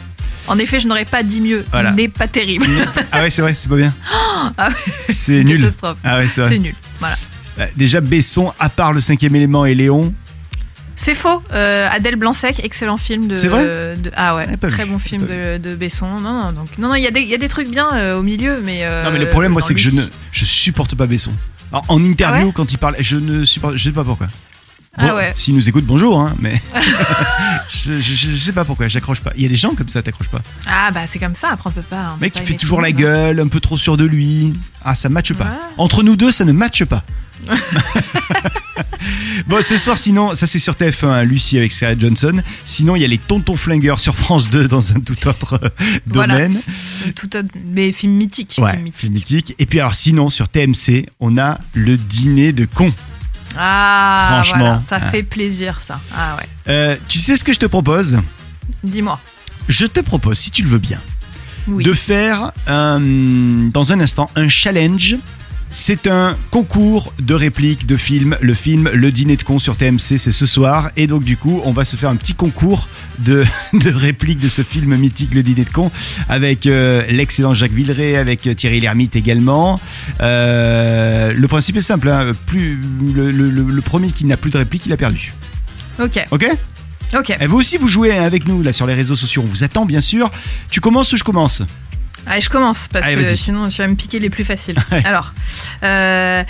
[0.49, 1.65] en effet, je n'aurais pas dit mieux.
[1.71, 1.91] Voilà.
[1.91, 2.67] Il n'est pas terrible.
[3.13, 3.95] Ah ouais, c'est vrai, c'est pas bien.
[4.59, 4.69] Ah
[5.11, 5.61] C'est nul.
[5.63, 5.99] Catastrophe.
[6.05, 6.49] Ah ouais, c'est.
[6.49, 6.75] C'est nul.
[7.01, 7.17] Voilà.
[7.57, 10.13] Bah, Déjà, Besson, à part le cinquième élément et Léon,
[10.97, 11.43] C'est faux.
[11.53, 13.37] Euh, Adèle Blanc-Sec, excellent film de.
[13.37, 16.21] C'est vrai de- Ah ouais, très vu, bon film de, de Besson.
[16.21, 17.89] Non, non, donc non, non, il y a des, il y a des trucs bien
[17.95, 18.81] euh, au milieu, mais.
[18.85, 20.01] euh, Non mais le problème moi c'est que je ne
[20.33, 21.33] je supporte pas Besson.
[21.73, 24.29] Alors en interview Ah ouais quand il parle, je ne supporte je sais pas pourquoi.
[24.99, 25.33] Ah ouais.
[25.37, 26.61] S'il nous écoute bonjour hein, mais
[27.69, 29.33] je, je, je sais pas pourquoi, j'accroche pas.
[29.37, 30.41] Il y a des gens comme ça t'accroches pas.
[30.67, 31.51] Ah bah c'est comme ça.
[31.53, 32.13] Après on peut pas.
[32.15, 32.93] on peut Mec pas qui fait toujours la hein.
[32.93, 34.55] gueule, un peu trop sûr de lui.
[34.85, 35.45] Ah ça matche pas.
[35.45, 35.51] Ouais.
[35.79, 37.05] Entre nous deux ça ne matche pas.
[39.47, 42.41] bon ce soir sinon ça c'est sur TF1 hein, Lucie avec Scarlett Johnson.
[42.65, 45.69] Sinon il y a les Tontons Flingueurs sur France 2 dans un tout autre euh,
[46.07, 46.35] Voilà.
[46.35, 46.61] domaine.
[47.15, 48.57] Tout autre- mais film mythique.
[48.59, 49.01] Ouais, film mythique.
[49.01, 49.55] film mythique.
[49.59, 52.93] Et puis alors sinon sur TMC on a le dîner de cons.
[53.57, 55.11] Ah Franchement, voilà, ça ah.
[55.11, 56.01] fait plaisir ça.
[56.15, 56.49] Ah ouais.
[56.69, 58.19] Euh, tu sais ce que je te propose?
[58.83, 59.19] Dis-moi.
[59.69, 61.01] Je te propose, si tu le veux bien,
[61.67, 61.83] Oui.
[61.85, 65.17] de faire euh, dans un instant un challenge.
[65.71, 68.37] C'est un concours de répliques de films.
[68.41, 70.91] Le film Le Dîner de Con sur TMC, c'est ce soir.
[70.97, 74.49] Et donc, du coup, on va se faire un petit concours de, de répliques de
[74.49, 75.91] ce film mythique, Le Dîner de Con,
[76.29, 79.79] avec euh, l'excellent Jacques Villeray, avec euh, Thierry Lhermitte également.
[80.21, 82.81] Euh, le principe est simple hein, plus,
[83.15, 85.35] le, le- le- le premier qui n'a plus de répliques, il a perdu.
[86.01, 86.25] Ok.
[86.31, 86.47] Ok?
[87.15, 87.37] Ok.
[87.41, 89.43] et vous aussi, vous jouez avec nous là sur les réseaux sociaux.
[89.45, 90.31] On vous attend, bien sûr.
[90.71, 91.63] Tu commences ou je commence?
[92.27, 94.77] Allez, je commence parce Allez, que sinon tu vas me piquer les plus faciles.
[95.05, 95.33] Alors,
[95.83, 96.43] euh,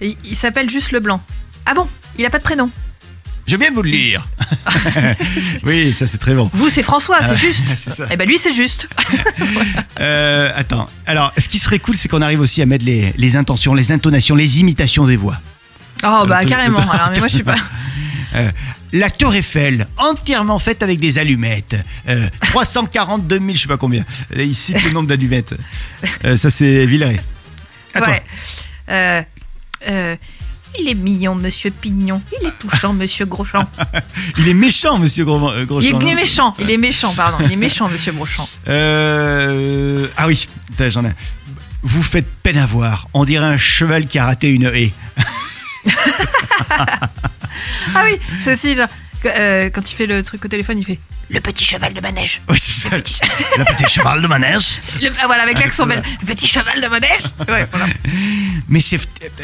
[0.00, 1.22] il, il s'appelle juste Leblanc.
[1.66, 1.86] Ah bon?
[2.18, 2.70] Il a pas de prénom.
[3.46, 4.24] Je viens vous le lire.
[5.64, 6.48] oui, ça c'est très bon.
[6.54, 7.66] Vous, c'est François, Ah c'est ouais, juste.
[7.76, 8.04] c'est.
[8.10, 8.88] Eh ben lui, c'est juste.
[10.00, 10.86] Euh, attends.
[11.06, 13.90] Alors, ce qui serait cool, c'est qu'on arrive aussi à mettre les, les intentions, les
[13.92, 15.38] intonations, les imitations des voix.
[16.04, 16.78] Oh bah carrément.
[16.90, 17.54] Alors, mais moi je suis pas.
[18.34, 18.50] Euh,
[18.92, 21.76] la Tour Eiffel, entièrement faite avec des allumettes.
[22.08, 24.04] Euh, 342 000, je sais pas combien.
[24.36, 25.54] Il cite le nombre d'allumettes.
[26.24, 27.20] Euh, ça, c'est Villeray.
[27.94, 28.22] Ouais.
[28.90, 29.22] Euh,
[30.78, 32.22] Il est mignon, monsieur Pignon.
[32.40, 33.68] Il est touchant, monsieur Groschamp.
[34.38, 37.38] Il est méchant, monsieur Gros, Il Groschamp, est méchant, il est méchant, pardon.
[37.44, 38.48] Il est méchant, monsieur Groschamp.
[38.68, 40.48] Euh, Ah oui,
[40.88, 41.12] j'en ai.
[41.82, 43.08] Vous faites peine à voir.
[43.12, 44.92] On dirait un cheval qui a raté une haie.
[47.94, 48.88] Ah oui, c'est aussi genre.
[49.24, 50.98] euh, quand il fait le truc au téléphone, il fait
[51.30, 52.40] Le petit cheval de manège.
[52.48, 52.96] Oui, c'est ça.
[52.96, 53.20] Le petit,
[53.58, 54.80] Le petit cheval de manège.
[55.00, 56.04] le- ah, voilà, avec l'accent belge.
[56.20, 57.22] Le petit cheval de manège.
[57.48, 57.86] Ouais, voilà.
[58.68, 58.96] Mais c'est.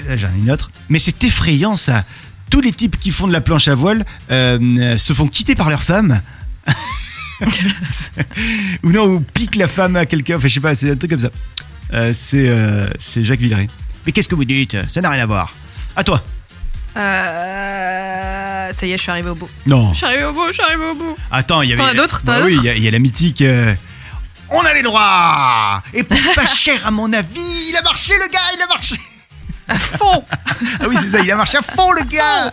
[0.08, 0.70] euh, J'en ai une autre.
[0.88, 2.04] Mais c'est effrayant, ça.
[2.50, 5.68] Tous les types qui font de la planche à voile euh, se font quitter par
[5.68, 6.20] leur femme.
[8.82, 10.36] ou non, ou piquent la femme à quelqu'un.
[10.36, 11.30] Enfin, je sais pas, c'est un truc comme ça.
[12.12, 13.68] C'est euh, c'est Jacques Villeray.
[14.06, 14.76] Mais qu'est-ce que vous dites?
[14.88, 15.52] Ça n'a rien à voir.
[15.96, 16.22] À toi.
[16.98, 19.48] Euh, ça y est, je suis arrivé au bout.
[19.66, 19.90] Non.
[19.92, 21.16] Je suis arrivé au bout, je suis arrivé au bout.
[21.30, 21.82] Attends, il y avait.
[21.82, 23.42] T'en as d'autres Bah oui, il y, a- il y a la mythique.
[23.42, 23.74] euh,
[24.50, 26.02] On a les droits Et
[26.34, 28.96] pas cher à mon avis Il a marché le gars, il a marché
[29.68, 30.24] À fond.
[30.80, 32.52] Ah oui, c'est ça, il a marché à fond le gars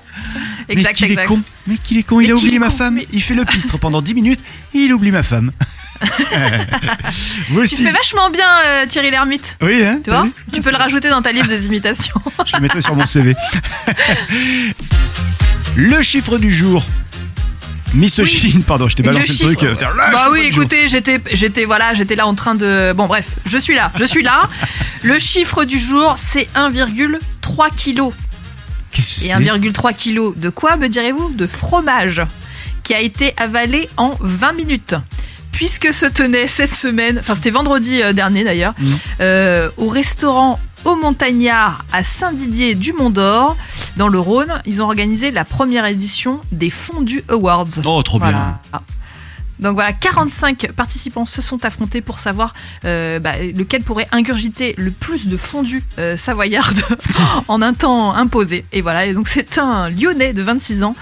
[0.67, 2.95] Mais Exact, qu'il est con Mais qu'il est con, il Mais a oublié ma femme.
[2.95, 4.41] mais- Il fait le pitre pendant 10 minutes
[4.73, 5.51] et il oublie ma femme.
[7.47, 7.83] Tu aussi.
[7.83, 9.57] fais vachement bien, euh, Thierry Lhermitte.
[9.61, 12.15] Oui, hein Tu vois Tu peux le rajouter dans ta liste des imitations.
[12.45, 13.35] Je le mettrai sur mon CV.
[15.75, 16.83] le chiffre du jour.
[17.93, 19.61] Misogyne, pardon, je t'ai balancé le, chiffre, truc.
[19.61, 19.87] ouais.
[20.11, 22.91] Bah oui, écoutez, j'étais, j'étais, voilà, j'étais là en train de.
[22.93, 24.49] Bon, bref, je suis là, je suis là.
[25.01, 28.11] Le chiffre du jour, c'est 1,3 kg.
[28.91, 29.49] Qu'est-ce que Et c'est?
[29.49, 31.35] 1,3 kg de quoi, me direz-vous?
[31.35, 32.21] De fromage,
[32.83, 34.95] qui a été avalé en 20 minutes.
[35.55, 38.97] Puisque se tenait cette semaine, enfin c'était vendredi euh, dernier d'ailleurs, Mhm.
[39.21, 43.57] euh, au restaurant Au Montagnard à Saint-Didier du Mont d'Or,
[43.97, 47.65] dans le Rhône, ils ont organisé la première édition des Fondus Awards.
[47.85, 48.29] Oh, trop bien.
[48.29, 48.59] Voilà.
[49.57, 54.91] Donc voilà, 45 participants se sont affrontés pour savoir euh, bah, lequel pourrait ingurgiter le
[54.91, 56.77] plus de fondue euh, savoyarde
[57.47, 58.65] en un temps imposé.
[58.73, 60.93] Et voilà, et donc c'est un Lyonnais de 26 ans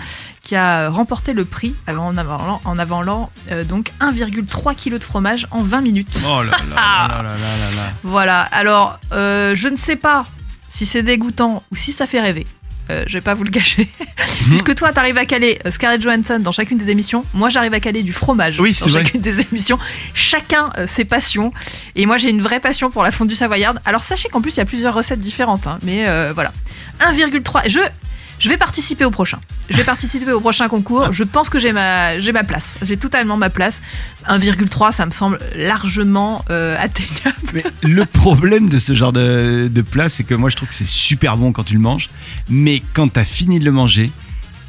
[0.43, 5.81] qui a remporté le prix en avalant euh, donc 1,3 kg de fromage en 20
[5.81, 6.19] minutes.
[6.27, 7.91] Oh là là là là là là là.
[8.03, 10.25] Voilà, alors euh, je ne sais pas
[10.69, 12.45] si c'est dégoûtant ou si ça fait rêver.
[12.89, 13.89] Euh, je vais pas vous le cacher.
[13.99, 14.47] Mhm.
[14.49, 17.79] Puisque toi, t'arrives à caler euh, Scarlett Johansson dans chacune des émissions, moi j'arrive à
[17.79, 19.05] caler du fromage Oui, dans vrai.
[19.05, 19.79] chacune des émissions.
[20.13, 21.53] Chacun euh, ses passions.
[21.95, 23.79] Et moi j'ai une vraie passion pour la fondue savoyarde.
[23.85, 25.65] Alors sachez qu'en plus il y a plusieurs recettes différentes.
[25.67, 26.51] hein, mais euh, voilà.
[26.99, 27.69] 1,3.
[27.69, 27.79] Je,
[28.43, 29.39] je vais participer au prochain.
[29.69, 31.13] Je vais participer au prochain concours.
[31.13, 32.75] Je pense que j'ai ma, place.
[32.81, 33.81] J'ai totalement ma place.
[34.27, 37.37] 1,3, ça me semble largement euh, atteignable.
[37.53, 40.75] Mais le problème de ce genre de, de plat, c'est que moi je trouve que
[40.75, 42.09] c'est super bon quand tu le manges,
[42.49, 44.11] mais quand t'as fini de le manger,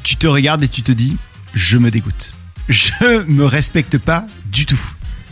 [0.03, 1.17] tu te regardes et tu te dis,
[1.53, 2.33] je me dégoûte.
[2.69, 4.79] Je me respecte pas du tout.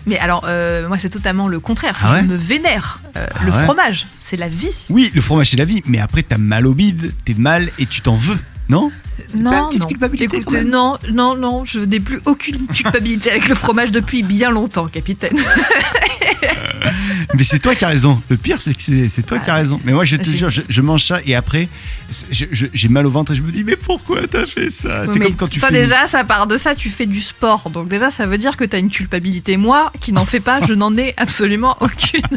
[0.05, 1.97] Mais alors, euh, moi, c'est totalement le contraire.
[2.03, 2.99] Ah ouais je me vénère.
[3.15, 4.85] Euh, Ah le ouais fromage, c'est la vie.
[4.89, 7.85] Oui, le fromage c'est la vie, mais après t'as mal au bide, t'es mal et
[7.85, 8.37] tu t'en veux,
[8.69, 8.91] non?
[9.33, 9.87] Une Non, non.
[10.51, 14.87] même non, non, non, je n'ai plus aucune culpabilité avec le fromage depuis bien longtemps,
[14.87, 15.37] capitaine.
[17.35, 18.21] Mais c'est toi qui as raison.
[18.29, 19.79] Le pire, c'est que c'est toi qui as raison.
[19.83, 21.67] Mais moi, je te J'ai- jure, je, je mange ça et après,
[22.31, 25.05] j'ai mal au ventre et je me dis, mais pourquoi t'as fait ça?
[25.07, 25.75] C'est comme quand tu toi, fais.
[25.75, 27.69] une- déjà, ça part de ça, tu fais du sport.
[27.69, 29.57] Donc, déjà, ça veut dire que tu as une culpabilité.
[29.57, 32.21] Moi, qui n'en fais pas, je n'en ai absolument aucune.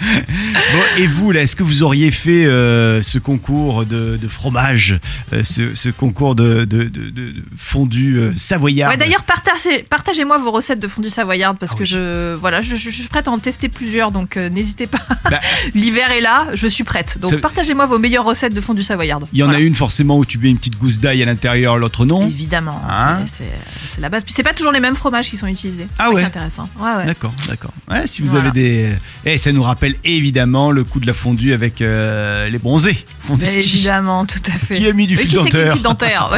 [0.00, 4.98] Bon, et vous, là, est-ce que vous auriez fait euh, ce concours de, de fromage,
[5.32, 9.82] euh, ce, ce concours de, de, de, de- de fondu euh, savoyard Ouais, d'ailleurs, partagez,
[9.88, 11.86] partagez-moi vos recettes de fondue savoyarde parce Ah que oui.
[11.86, 14.10] je, voilà, je, suis prête à en tester plusieurs.
[14.10, 14.98] Donc, n'hésitez pas.
[15.30, 15.40] Bah.
[15.74, 17.18] L'hiver est là, je suis prête.
[17.20, 19.26] Donc, Ça- partagez-moi vos meilleures recettes de fondue savoyarde.
[19.32, 19.58] Il y en Voilà.
[19.60, 22.26] a une forcément où tu mets une petite gousse d'ail à l'intérieur, l'autre non?
[22.26, 24.24] Évidemment, Hein c'est- c'est c'est la base.
[24.24, 25.86] Puis c'est pas toujours les mêmes fromages qui sont utilisés.
[25.98, 26.22] Ah C'est ouais?
[26.24, 26.68] intéressant.
[26.78, 27.06] Ouais, ouais.
[27.06, 27.72] D'accord, d'accord.
[27.90, 28.50] Ouais, si vous Voilà.
[28.50, 28.90] avez des.
[29.24, 32.96] Et ça nous rappelle évidemment le coup de la fondue avec euh, les bronzés.
[33.20, 34.76] Fondue évidemment, tout à fait.
[34.76, 35.38] Qui a mis du fil
[35.82, 36.30] dentaire.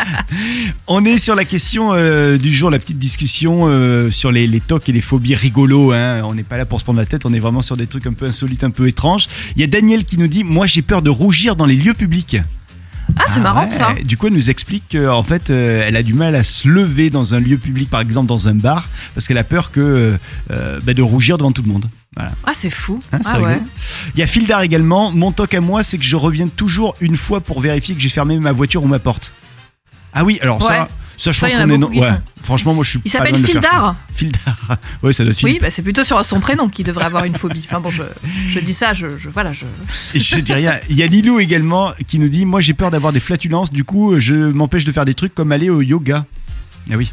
[0.86, 4.60] On est sur la question euh, du jour, la petite discussion euh, sur les, les
[4.60, 5.92] tocs et les phobies rigolos.
[5.92, 6.22] Hein.
[6.24, 8.06] On n'est pas là pour se prendre la tête, on est vraiment sur des trucs
[8.06, 9.28] un peu insolites, un peu étranges.
[9.54, 11.94] Il y a Daniel qui nous dit Moi j'ai peur de rougir dans les lieux
[11.94, 12.36] publics.
[13.16, 13.70] Ah, c'est marrant ouais.
[13.70, 13.94] ça.
[14.04, 17.10] Du coup, elle nous explique qu'en fait, euh, elle a du mal à se lever
[17.10, 20.16] dans un lieu public, par exemple dans un bar, parce qu'elle a peur que
[20.50, 21.86] euh, bah, de rougir devant tout le monde.
[22.16, 22.32] Voilà.
[22.44, 23.00] Ah, c'est fou.
[23.12, 23.60] Hein, ah ouais.
[24.14, 25.10] Il y a Fildar également.
[25.12, 28.08] Mon toc à moi, c'est que je reviens toujours une fois pour vérifier que j'ai
[28.08, 29.32] fermé ma voiture ou ma porte.
[30.14, 30.66] Ah oui, alors Ouais.
[30.66, 31.92] ça, ça je Ça, pense qu'on est.
[31.92, 32.10] qui ouais.
[32.42, 33.00] Franchement, moi je suis.
[33.04, 33.96] Il s'appelle Fildar.
[34.14, 34.56] Fildar.
[35.02, 37.34] Ouais, ça doit être Oui, bah, c'est plutôt sur son prénom qu'il devrait avoir une
[37.34, 37.62] phobie.
[37.66, 38.02] Enfin bon, je,
[38.48, 39.64] je dis ça, je, je- voilà, je.
[40.14, 40.78] Et je dis rien.
[40.88, 43.84] Il y a Lilou également qui nous dit Moi j'ai peur d'avoir des flatulences, du
[43.84, 46.24] coup je m'empêche de faire des trucs comme aller au yoga.
[46.90, 47.12] Ah oui.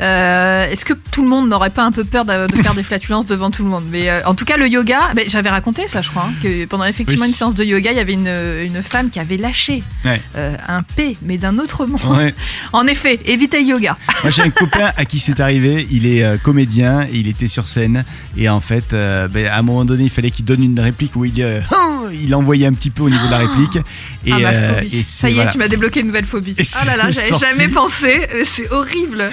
[0.00, 2.82] Euh, Est-ce que tout le monde n'aurait pas un peu peur de, de faire des
[2.82, 6.02] flatulences devant tout le monde Mais euh, en tout cas, le yoga, j'avais raconté ça,
[6.02, 7.30] je crois, hein, que pendant effectivement Oui.
[7.30, 10.20] une séance de yoga, il y avait une, une femme qui avait lâché Ouais.
[10.36, 12.00] euh, un P, mais d'un autre monde.
[12.16, 12.34] Ouais.
[12.72, 13.96] En effet, évitez le yoga.
[14.22, 17.66] Moi j'ai un copain à qui c'est arrivé, il est comédien, et il était sur
[17.68, 18.04] scène
[18.36, 21.24] et en fait ben, à un moment donné il fallait qu'il donne une réplique où
[21.24, 21.34] il,
[22.12, 23.76] il envoyait un petit peu au niveau de la réplique
[24.26, 24.96] et, ah, ma phobie.
[24.98, 25.50] et ça y est, voilà.
[25.50, 26.54] tu m'as débloqué une nouvelle phobie.
[26.58, 28.28] Et Ah là là, j'avais jamais pensé.
[28.44, 29.30] C'est horrible.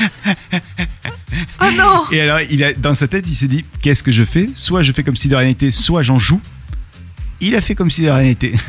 [1.61, 4.23] Oh non Et alors il a, dans sa tête il s'est dit qu'est-ce que je
[4.23, 4.49] fais?
[4.53, 6.41] Soit je fais comme si de rien n'était, soit j'en joue.
[7.41, 8.53] Il a fait comme si de rien n'était.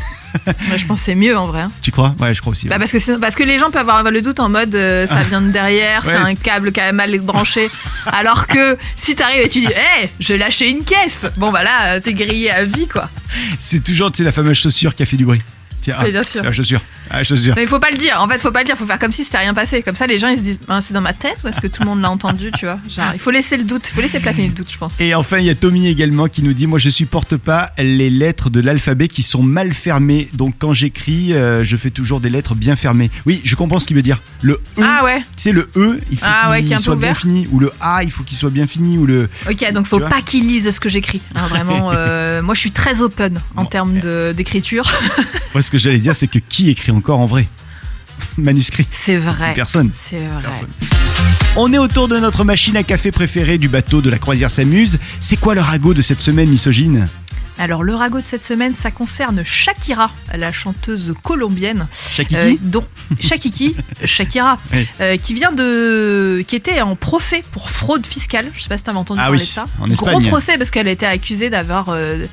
[0.77, 1.63] Je pense c'est mieux en vrai.
[1.63, 1.73] hein.
[1.81, 2.15] tu crois?
[2.19, 2.69] Ouais je crois aussi.
[2.69, 5.07] Bah parce, que sinon- parce que les gens peuvent avoir le doute en mode euh,
[5.07, 7.71] ça vient de derrière, c'est un câble qui a mal branché.
[8.05, 11.95] Alors que si t'arrives et tu dis, hé, je lâché une caisse, bon bah là,
[11.95, 13.09] euh, t'es grillé à vie quoi.
[13.59, 15.41] C'est toujours tu sais, la fameuse chaussure qui a fait du bruit.
[15.87, 16.43] Tiens, ah, bien sûr.
[17.11, 17.21] Ah.
[17.55, 19.13] Mais il faut pas le dire, en fait, faut pas le dire, faut faire comme
[19.13, 19.83] si c'était rien passé.
[19.83, 21.69] Comme ça, les gens ils se disent, Ah, c'est dans ma tête ou est-ce que
[21.69, 22.81] tout le monde l'a entendu, tu vois?
[22.91, 25.01] Genre, il faut laisser le doute, il faut laisser planer le doute, je pense.
[25.01, 28.11] Et enfin, il y a Tommy également qui nous dit Moi, je supporte pas les
[28.11, 30.29] lettres de l'alphabet qui sont mal fermées.
[30.35, 33.13] Donc, quand j'écris, euh, je fais toujours des lettres bien fermées.
[33.25, 34.21] Oui, je comprends ce qu'il veut dire.
[34.43, 37.47] Le E, Ah ouais, tu sais, le E, il faut Ah qu'il soit bien fini.
[37.53, 38.99] Ou le A, il faut qu'il soit bien fini.
[38.99, 39.29] Ou le.
[39.49, 41.23] ok, donc faut pas qu'ils lisent ce que j'écris.
[41.37, 44.85] hein, vraiment, euh, moi je suis très open en Bon, termes de- d'écriture.
[45.55, 47.47] Moi, ce que j'allais dire, c'est que qui écrit encore en vrai
[48.39, 48.87] Manuscrit.
[48.91, 49.53] C'est vrai.
[49.55, 49.91] Personne.
[49.93, 50.43] C'est vrai.
[50.43, 50.69] Personne.
[51.57, 54.99] On est autour de notre machine à café préférée du bateau de la croisière s'amuse.
[55.21, 57.07] C'est quoi le ragot de cette semaine misogyne?
[57.59, 62.85] Alors le ragot de cette semaine, ça concerne Shakira, la chanteuse colombienne, Shakiki euh, dont
[63.19, 64.87] Shakiki, Shakira, Oui.
[65.01, 68.51] euh, qui vient de, qui était en procès pour fraude fiscale.
[68.55, 69.65] Je sais pas si t'avais entendu Ah parler oui, de ça.
[69.81, 70.29] en Gros Espagne.
[70.29, 72.27] procès parce qu'elle a été accusée d'avoir euh,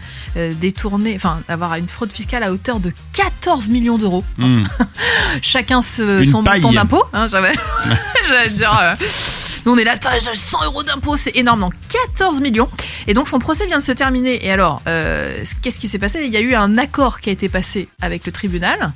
[0.59, 4.25] détourné, enfin d'avoir une fraude fiscale à hauteur de 14 millions d'euros.
[4.37, 4.63] Hmm.
[5.41, 7.03] Chacun se- son montant d'impôt.
[7.13, 7.53] Hein, j'avais,
[8.27, 8.97] j'allais dire,
[9.65, 11.69] nous on est là, t'as 100 euros d'impôt, c'est énorme, non,
[12.17, 12.69] 14 millions.
[13.07, 14.45] Et donc son procès vient de se terminer.
[14.45, 16.23] Et alors, euh, qu'est-ce qui s'est passé?
[16.25, 18.93] Il y a eu un accord qui a été passé avec le tribunal.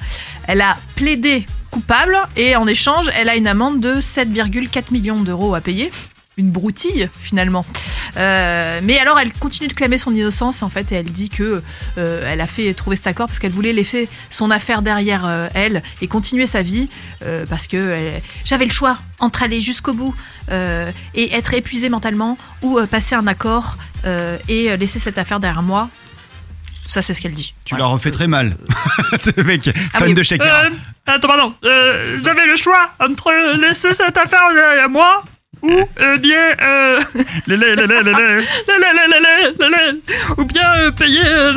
[0.47, 5.55] Elle a plaidé coupable et en échange, elle a une amende de 7,4 millions d'euros
[5.55, 5.91] à payer.
[6.37, 7.65] Une broutille finalement.
[8.15, 11.61] Euh, mais alors elle continue de clamer son innocence en fait et elle dit que
[11.97, 15.47] euh, elle a fait trouver cet accord parce qu'elle voulait laisser son affaire derrière euh,
[15.53, 16.89] elle et continuer sa vie
[17.23, 18.11] euh, parce que
[18.45, 20.13] j'avais le choix entre aller jusqu'au bout
[20.51, 25.39] euh, et être épuisée mentalement ou euh, passer un accord euh, et laisser cette affaire
[25.39, 25.89] derrière moi.
[26.87, 27.53] Ça c'est ce qu'elle dit.
[27.65, 27.85] Tu Voilà.
[27.85, 28.55] la refais très mal.
[29.37, 30.13] Mec, Ah fan oui.
[30.13, 30.63] de Shakira.
[30.65, 30.69] Euh,
[31.07, 31.53] attends, pardon.
[31.65, 35.21] Euh, J'avais le choix entre laisser cette affaire derrière moi
[35.61, 36.99] ou eh bien euh,
[40.37, 41.53] ou bien euh, payer euh,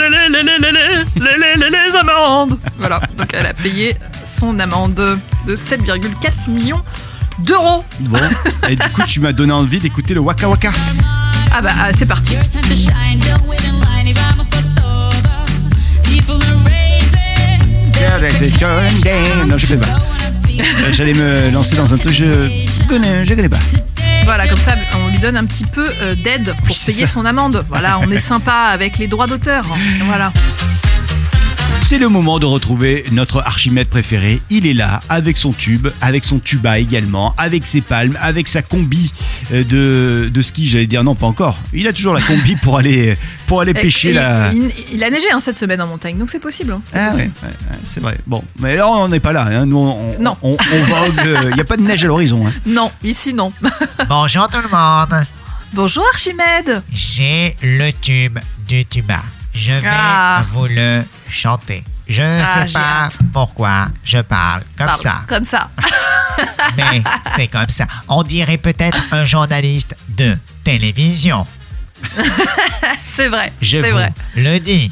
[1.17, 2.59] les amendes.
[2.79, 6.83] Voilà, donc elle a payé son amende de 7,4 millions
[7.41, 7.85] d'euros.
[8.01, 8.19] Bon,
[8.69, 10.71] et du coup tu m'as donné envie d'écouter le Waka Waka.
[11.53, 12.37] Ah bah ah, c'est parti.
[19.47, 19.99] Non, je pas.
[20.61, 23.59] Euh, j'allais me lancer dans un truc, je connais, je connais pas.
[24.25, 27.65] Voilà, comme ça, on lui donne un petit peu euh, d'aide pour payer son amende.
[27.69, 29.65] Voilà, on est sympa avec les droits d'auteur.
[30.05, 30.33] Voilà.
[31.91, 34.41] C'est le moment de retrouver notre Archimède préféré.
[34.49, 38.63] Il est là, avec son tube, avec son tuba également, avec ses palmes, avec sa
[38.63, 39.13] combi
[39.53, 41.59] euh, de, de ski, j'allais dire non, pas encore.
[41.73, 43.17] Il a toujours la combi pour aller,
[43.49, 44.53] pour aller pêcher Et- la...
[44.53, 46.75] il, il a neigé hein, cette semaine en montagne, donc c'est possible.
[46.75, 46.81] hein.
[46.93, 47.33] C'est Ah ouais, possible.
[47.43, 48.19] ouais, ouais, c'est vrai.
[48.25, 49.47] Bon, mais là on n'est pas là.
[49.51, 49.67] hein.
[49.67, 50.37] Nous, on, Non.
[50.43, 51.39] on, on vogue.
[51.51, 52.47] Il n'y a pas de neige à l'horizon.
[52.47, 52.53] hein.
[52.67, 53.53] Non, ici non.
[54.09, 55.25] Bonjour tout le monde,
[55.73, 56.83] Bonjour Archimède.
[56.93, 59.23] j'ai le tube du tuba.
[59.55, 60.45] Je vais Ah.
[60.53, 61.85] vous le chanter.
[62.09, 63.19] Je ne Ah, sais pas hâte.
[63.33, 65.71] pourquoi je parle comme ça, Comme ça.
[66.77, 67.03] mais
[67.37, 67.87] c'est comme ça.
[68.09, 71.47] On dirait peut-être un journaliste de télévision.
[73.05, 73.53] C'est vrai.
[73.61, 74.13] Je C'est vous vrai.
[74.37, 74.91] le dis.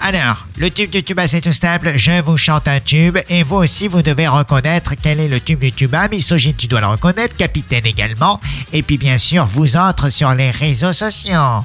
[0.00, 1.92] Alors, le tube du tuba, c'est tout simple.
[1.96, 5.60] Je vous chante un tube et vous aussi, vous devez reconnaître quel est le tube
[5.60, 6.08] du tuba.
[6.08, 7.36] Misogyne, tu dois le reconnaître.
[7.36, 8.40] Capitaine également.
[8.72, 11.64] Et puis, bien sûr, vous entre sur les réseaux sociaux.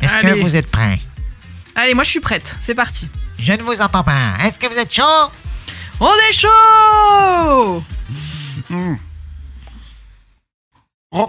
[0.00, 0.98] Est-ce que vous êtes prêts?
[1.78, 2.56] Allez, moi je suis prête.
[2.58, 3.10] C'est parti.
[3.38, 4.32] Je ne vous entends pas.
[4.42, 5.02] Est-ce que vous êtes chaud?
[6.00, 7.82] On est chaud
[11.12, 11.26] Ah,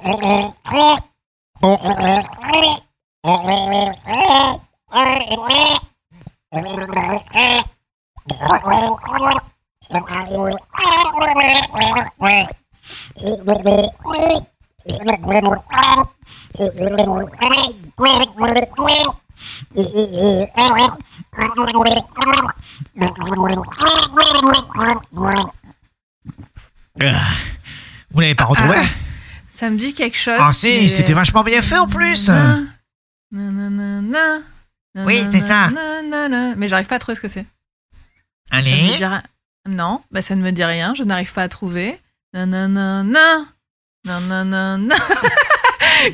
[28.12, 28.78] Vous l'avez pas retrouvé?
[28.78, 28.86] Ah.
[29.50, 30.38] Ça me dit quelque chose.
[30.40, 32.30] Ah si, mais- c'était vachement bien fait en plus.
[34.96, 35.70] Oui, c'est ça.
[36.58, 37.46] Mais j'arrive pas à trouver ce que c'est.
[38.52, 38.96] Allez.
[39.68, 42.00] Non, bah ça ne me dit rien, je n'arrive pas à trouver.
[42.34, 43.04] Nanana.
[44.06, 44.96] Nanana.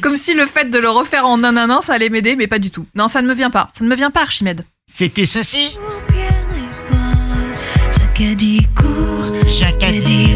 [0.02, 2.72] Comme si le fait de le refaire en nanana, ça allait m'aider, mais pas du
[2.72, 2.86] tout.
[2.96, 3.70] Non, ça ne me vient pas.
[3.72, 4.66] Ça ne me vient pas, Archimède.
[4.88, 5.78] C'était ceci.
[7.92, 10.28] Jacadi court, Jacadi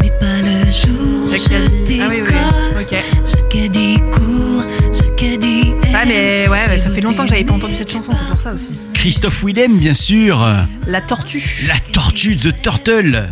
[0.00, 1.30] mais pas le jour.
[1.30, 2.00] Jacadi.
[2.00, 2.80] Ah oui, oui.
[2.80, 2.94] Ok.
[3.26, 5.72] Jacadi court, Jacadi.
[5.92, 8.40] Ouais, mais ouais, ouais, ça fait longtemps que j'avais pas entendu cette chanson, c'est pour
[8.40, 8.70] ça aussi.
[8.92, 10.46] Christophe Willem, bien sûr.
[10.86, 11.66] La tortue.
[11.66, 13.30] La tortue, The Turtle.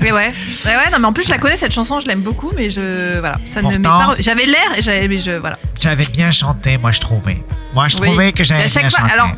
[0.00, 0.32] Mais ouais.
[0.64, 2.70] Ouais, ouais, non, mais en plus, je la connais cette chanson, je l'aime beaucoup, mais
[2.70, 3.18] je.
[3.18, 3.36] Voilà.
[3.46, 4.14] Ça ne m'est pas.
[4.18, 5.08] J'avais l'air et j'avais.
[5.08, 5.32] Mais je.
[5.32, 5.58] Voilà.
[5.80, 7.42] J'avais bien chanté, moi je trouvais.
[7.74, 8.08] Moi je Oui.
[8.08, 9.12] trouvais que j'avais à chaque bien fois, chanté.
[9.12, 9.30] alors,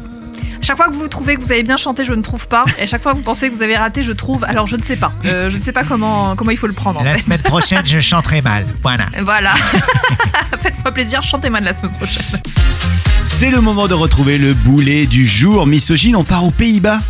[0.61, 2.65] chaque fois que vous trouvez que vous avez bien chanté, je ne trouve pas.
[2.81, 4.45] Et chaque fois que vous pensez que vous avez raté, je trouve.
[4.45, 5.13] Alors, je ne sais pas.
[5.25, 7.23] Euh, je ne sais pas comment, comment il faut le prendre, en La fait.
[7.23, 8.65] semaine prochaine, je chanterai mal.
[8.83, 9.07] Voilà.
[9.23, 9.55] Voilà.
[10.61, 12.23] Faites-moi plaisir, chantez-moi de la semaine prochaine.
[13.27, 15.67] C'est le moment de retrouver le boulet du jour.
[15.67, 17.01] Misogyne, on part aux Pays-Bas.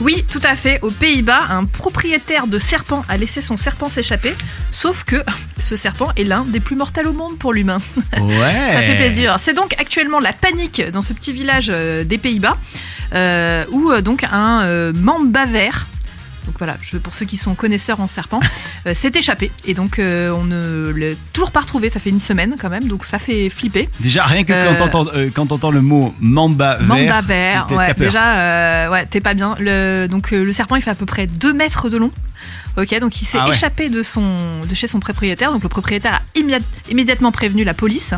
[0.00, 0.78] Oui, tout à fait.
[0.82, 4.34] Aux Pays-Bas, un propriétaire de serpent a laissé son serpent s'échapper.
[4.70, 5.16] Sauf que
[5.60, 7.78] ce serpent est l'un des plus mortels au monde pour l'humain.
[8.18, 8.66] Ouais.
[8.72, 9.36] Ça fait plaisir.
[9.38, 12.56] C'est donc actuellement la panique dans ce petit village euh, des Pays-Bas,
[13.14, 15.86] euh, où euh, donc un euh, mamba vert.
[16.50, 18.40] Donc voilà, je, pour ceux qui sont connaisseurs en serpent,
[18.88, 21.88] euh, s'est échappé et donc euh, on ne l'a toujours pas retrouvé.
[21.88, 23.88] Ça fait une semaine quand même, donc ça fait flipper.
[24.00, 26.86] Déjà, rien que Euh, quand t'entends euh, quand t'entends le mot mamba vert.
[26.88, 29.54] Mamba vert, ouais, déjà, euh, ouais, t'es pas bien.
[29.60, 32.10] Le, donc euh, le serpent, il fait à peu près 2 mètres de long.
[32.76, 33.50] Ok, donc il s'est Ah ouais.
[33.54, 34.22] échappé de, son,
[34.68, 35.52] de chez son propriétaire.
[35.52, 38.14] Donc le propriétaire a immédiat- immédiatement prévenu la police.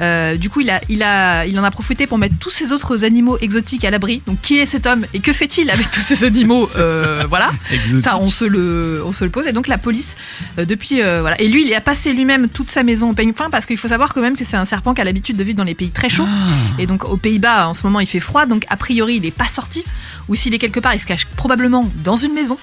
[0.00, 2.72] Euh, du coup, il, a, il, a, il en a profité pour mettre tous ces
[2.72, 4.22] autres animaux exotiques à l'abri.
[4.26, 7.50] Donc qui est cet homme et que fait-il avec tous ces animaux Euh, Voilà.
[7.72, 8.04] Exotique.
[8.04, 9.46] Ça, on se le, on se le pose.
[9.46, 10.16] Et donc la police,
[10.58, 11.40] euh, depuis, voilà.
[11.40, 13.88] Et lui, il a passé lui-même toute sa maison au peigne fin parce qu'il faut
[13.88, 15.90] savoir quand même que c'est un serpent qui a l'habitude de vivre dans les pays
[15.90, 16.26] très chauds.
[16.26, 16.46] Ah.
[16.78, 18.46] Et donc aux Pays-Bas, en ce moment, il fait froid.
[18.46, 19.84] Donc a priori, il n'est pas sorti.
[20.28, 22.58] Ou s'il est quelque part, il se cache probablement dans une maison.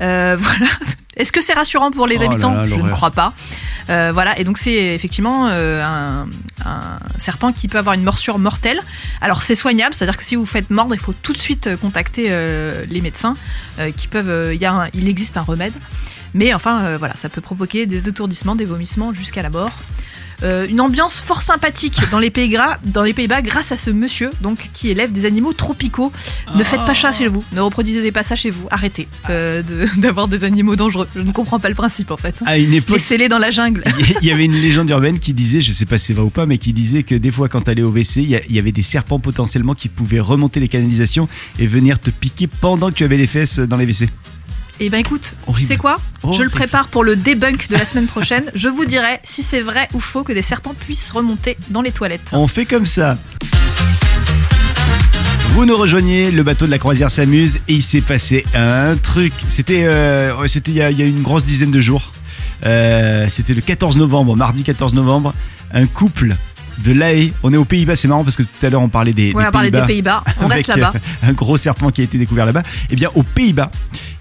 [0.00, 0.66] Euh, voilà.
[1.16, 3.34] Est-ce que c'est rassurant pour les Oh habitants là, Je ne crois pas.
[3.90, 4.38] Euh, voilà.
[4.38, 6.26] Et donc c'est effectivement euh, un,
[6.64, 8.80] un serpent qui peut avoir une morsure mortelle.
[9.20, 12.28] Alors c'est soignable, c'est-à-dire que si vous faites mordre, il faut tout de suite contacter
[12.30, 13.36] euh, les médecins
[13.96, 14.54] qui peuvent.
[14.54, 15.74] Il y a un- il existe un remède.
[16.34, 19.70] Mais enfin, voilà, ça peut provoquer des étourdissements, des vomissements jusqu'à la mort.
[20.42, 24.30] Euh, une ambiance fort sympathique dans les Pays-Bas, dans les Pays-Bas, grâce à ce monsieur
[24.40, 26.12] donc qui élève des animaux tropicaux.
[26.56, 28.66] Ne faites pas ça chez vous, ne reproduisez pas ça chez vous.
[28.70, 31.08] Arrêtez euh, de- d'avoir des animaux dangereux.
[31.14, 32.34] Je ne comprends pas le principe en fait.
[32.46, 33.84] À une époque, Laissez-les dans la jungle.
[34.20, 36.30] il y avait une légende urbaine qui disait, je sais pas si c'est vrai ou
[36.30, 38.72] pas, mais qui disait que des fois quand t'allais au WC, il y y avait
[38.72, 41.28] des serpents potentiellement qui pouvaient remonter les canalisations
[41.58, 44.08] et venir te piquer pendant que tu avais les fesses dans les WC.
[44.80, 45.60] Et ben écoute, Horrible.
[45.60, 45.98] tu sais quoi?
[46.32, 48.44] Je le prépare pour le debunk de la semaine prochaine.
[48.54, 51.92] Je vous dirai si c'est vrai ou faux que des serpents puissent remonter dans les
[51.92, 52.30] toilettes.
[52.32, 53.16] On fait comme ça.
[55.54, 59.34] Vous nous rejoignez, le bateau de la croisière s'amuse et il s'est passé un truc.
[59.48, 62.10] C'était euh, c'était il y, a- il y a une grosse dizaine de jours.
[62.64, 65.34] Euh, c'était le 14 novembre, mardi 14 novembre.
[65.74, 66.34] Un couple
[66.78, 67.32] de La Haye.
[67.42, 69.42] On est aux Pays-Bas, c'est marrant parce que tout à l'heure on parlait des, Ouais,
[69.70, 70.24] des on Pays-Bas.
[70.40, 70.92] On avec, reste là-bas.
[70.94, 72.62] euh, un gros serpent qui a été découvert là-bas.
[72.90, 73.70] Eh bien, aux Pays-Bas,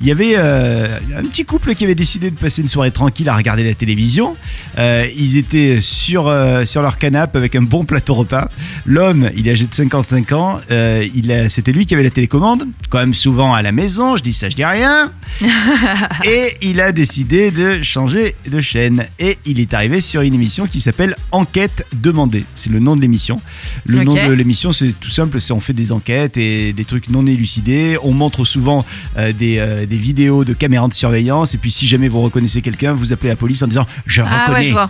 [0.02, 3.30] il y avait euh, un petit couple qui avait décidé de passer une soirée tranquille
[3.30, 4.36] à regarder la télévision.
[4.80, 8.50] Euh, ils étaient sur, euh, sur leur canapé avec un bon plateau repas.
[8.88, 10.60] L'homme, il est âgé de 55 ans.
[10.72, 14.18] Il C'était lui qui avait la télécommande, quand même souvent à la maison.
[14.18, 15.12] Je dis ça, je dis rien.
[16.26, 19.06] et il a décidé de changer de chaîne.
[19.20, 22.44] Et il est arrivé sur une émission qui s'appelle Enquête demandée.
[22.56, 23.40] C'est le nom de l'émission.
[23.86, 25.40] Le nom de l'émission, c'est tout simple.
[25.40, 27.98] C'est on fait des enquêtes et des trucs non élucidés.
[28.02, 28.84] On montre souvent
[29.16, 29.60] des,
[29.92, 31.54] des vidéos de caméras de surveillance.
[31.54, 34.46] Et puis, si jamais vous reconnaissez quelqu'un, vous appelez la police en disant Je Ah
[34.46, 34.58] reconnais.
[34.60, 34.90] ouais, je vois.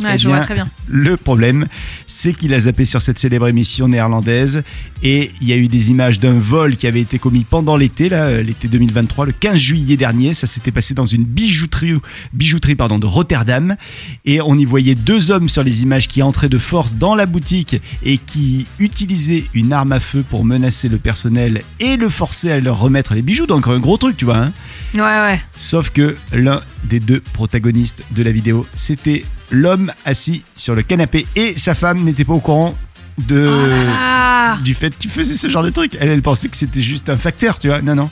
[0.00, 0.68] Ouais, Eh je vois bien, très bien.
[0.88, 1.66] Le problème,
[2.06, 4.62] c'est qu'il a zappé sur cette célèbre émission néerlandaise
[5.02, 8.08] et il y a eu des images d'un vol qui avait été commis pendant l'été,
[8.08, 10.34] là, euh, l'été 2023, le 15 juillet dernier.
[10.34, 11.94] Ça s'était passé dans une bijouterie,
[12.32, 13.76] bijouterie pardon, de Rotterdam
[14.24, 17.26] et on y voyait deux hommes sur les images qui entraient de force dans la
[17.26, 22.50] boutique et qui utilisaient une arme à feu pour menacer le personnel et le forcer
[22.50, 23.46] à leur remettre les bijoux.
[23.46, 24.38] Donc un gros truc, tu vois.
[24.38, 24.52] Hein
[24.94, 25.40] Ouais, ouais.
[25.56, 31.26] Sauf que l'un des deux protagonistes de la vidéo, c'était l'homme assis sur le canapé
[31.36, 32.74] et sa femme n'était pas au courant
[33.28, 34.56] de Oh là là.
[34.64, 35.96] du fait qu'il faisait ce genre de truc.
[36.00, 37.80] Elle, elle pensait que c'était juste un facteur, tu vois.
[37.82, 38.10] Non, non.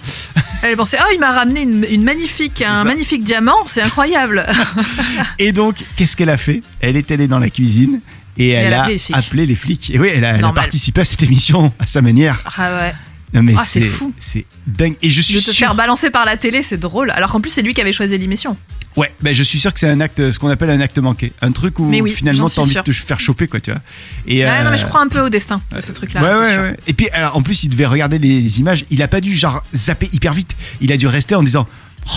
[0.63, 2.85] Elle pensait, oh, il m'a ramené une, une magnifique, un ça.
[2.85, 4.47] magnifique diamant, c'est incroyable.
[5.39, 6.61] Et donc, qu'est-ce qu'elle a fait?
[6.81, 8.01] Elle est allée dans la cuisine
[8.37, 9.17] et elle, elle a appelé les flics.
[9.17, 9.91] appelé les flics.
[9.91, 10.65] Et oui, elle a, elle a Normal.
[10.65, 12.43] participé à cette émission à sa manière.
[12.57, 12.95] Ah ouais.
[13.33, 14.13] Non, mais Ah, c'est fou.
[14.21, 14.97] C'est dingue.
[15.03, 15.55] Et je De suis te sûr.
[15.55, 17.11] faire balancer par la télé, c'est drôle.
[17.11, 18.57] Alors qu'en plus, c'est lui qui avait choisi l'émission.
[18.97, 21.33] Ouais, ben je suis sûr que c'est un acte, ce qu'on appelle un acte manqué,
[21.43, 23.81] un truc où oui, finalement t'as envie de te faire choper quoi, tu vois.
[24.27, 26.21] Et Ouais, non, euh, mais je crois un peu au destin de ce truc-là.
[26.23, 26.77] Ouais, ouais, ouais.
[26.89, 28.85] Et puis, alors, en plus, il devait regarder les, les images.
[28.91, 30.57] Il a pas dû, genre, zapper hyper vite.
[30.81, 31.69] Il a dû rester en disant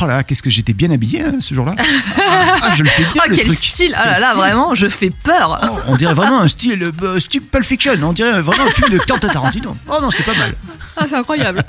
[0.01, 1.75] Oh là qu'est-ce que j'étais bien habillé hein, ce jour-là.
[1.77, 3.57] ah, ah, je le fais bien, Oh, le quel truc.
[3.57, 7.19] style Ah là là, vraiment, je fais peur Oh, on dirait vraiment un style, euh,
[7.19, 7.93] style Pulp Fiction.
[8.01, 9.75] On dirait vraiment un film de Quentin Tarantino.
[9.89, 10.55] Oh non, c'est pas mal.
[10.95, 11.63] Ah, c'est incroyable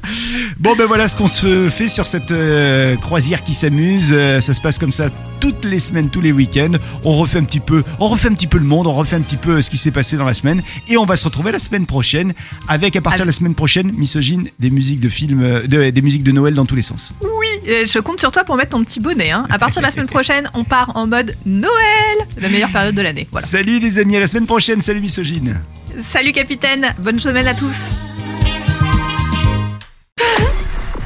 [0.58, 4.10] Bon, ben voilà ce qu'on se fait sur cette euh, croisière qui s'amuse.
[4.12, 5.08] Euh, ça se passe comme ça
[5.40, 6.72] toutes les semaines, tous les week-ends.
[7.04, 9.20] On refait un petit peu, on refait un petit peu le monde, on refait un
[9.20, 10.62] petit peu ce qui s'est passé dans la semaine.
[10.88, 12.32] Et on va se retrouver la semaine prochaine
[12.68, 16.02] avec, à partir de la semaine prochaine, misogyne, des musiques de films, euh, de- des
[16.02, 17.12] musiques de Noël dans tous les sens.
[17.20, 19.30] Oui, euh, je compte sur toi pour mettre ton petit bonnet.
[19.30, 19.46] Hein.
[19.50, 21.72] À partir de la semaine prochaine, on part en mode Noël
[22.38, 23.28] La meilleure période de l'année.
[23.30, 23.46] Voilà.
[23.46, 24.80] Salut les amis, à la semaine prochaine.
[24.80, 25.60] Salut misogyne.
[26.00, 27.94] Salut capitaine, bonne semaine à tous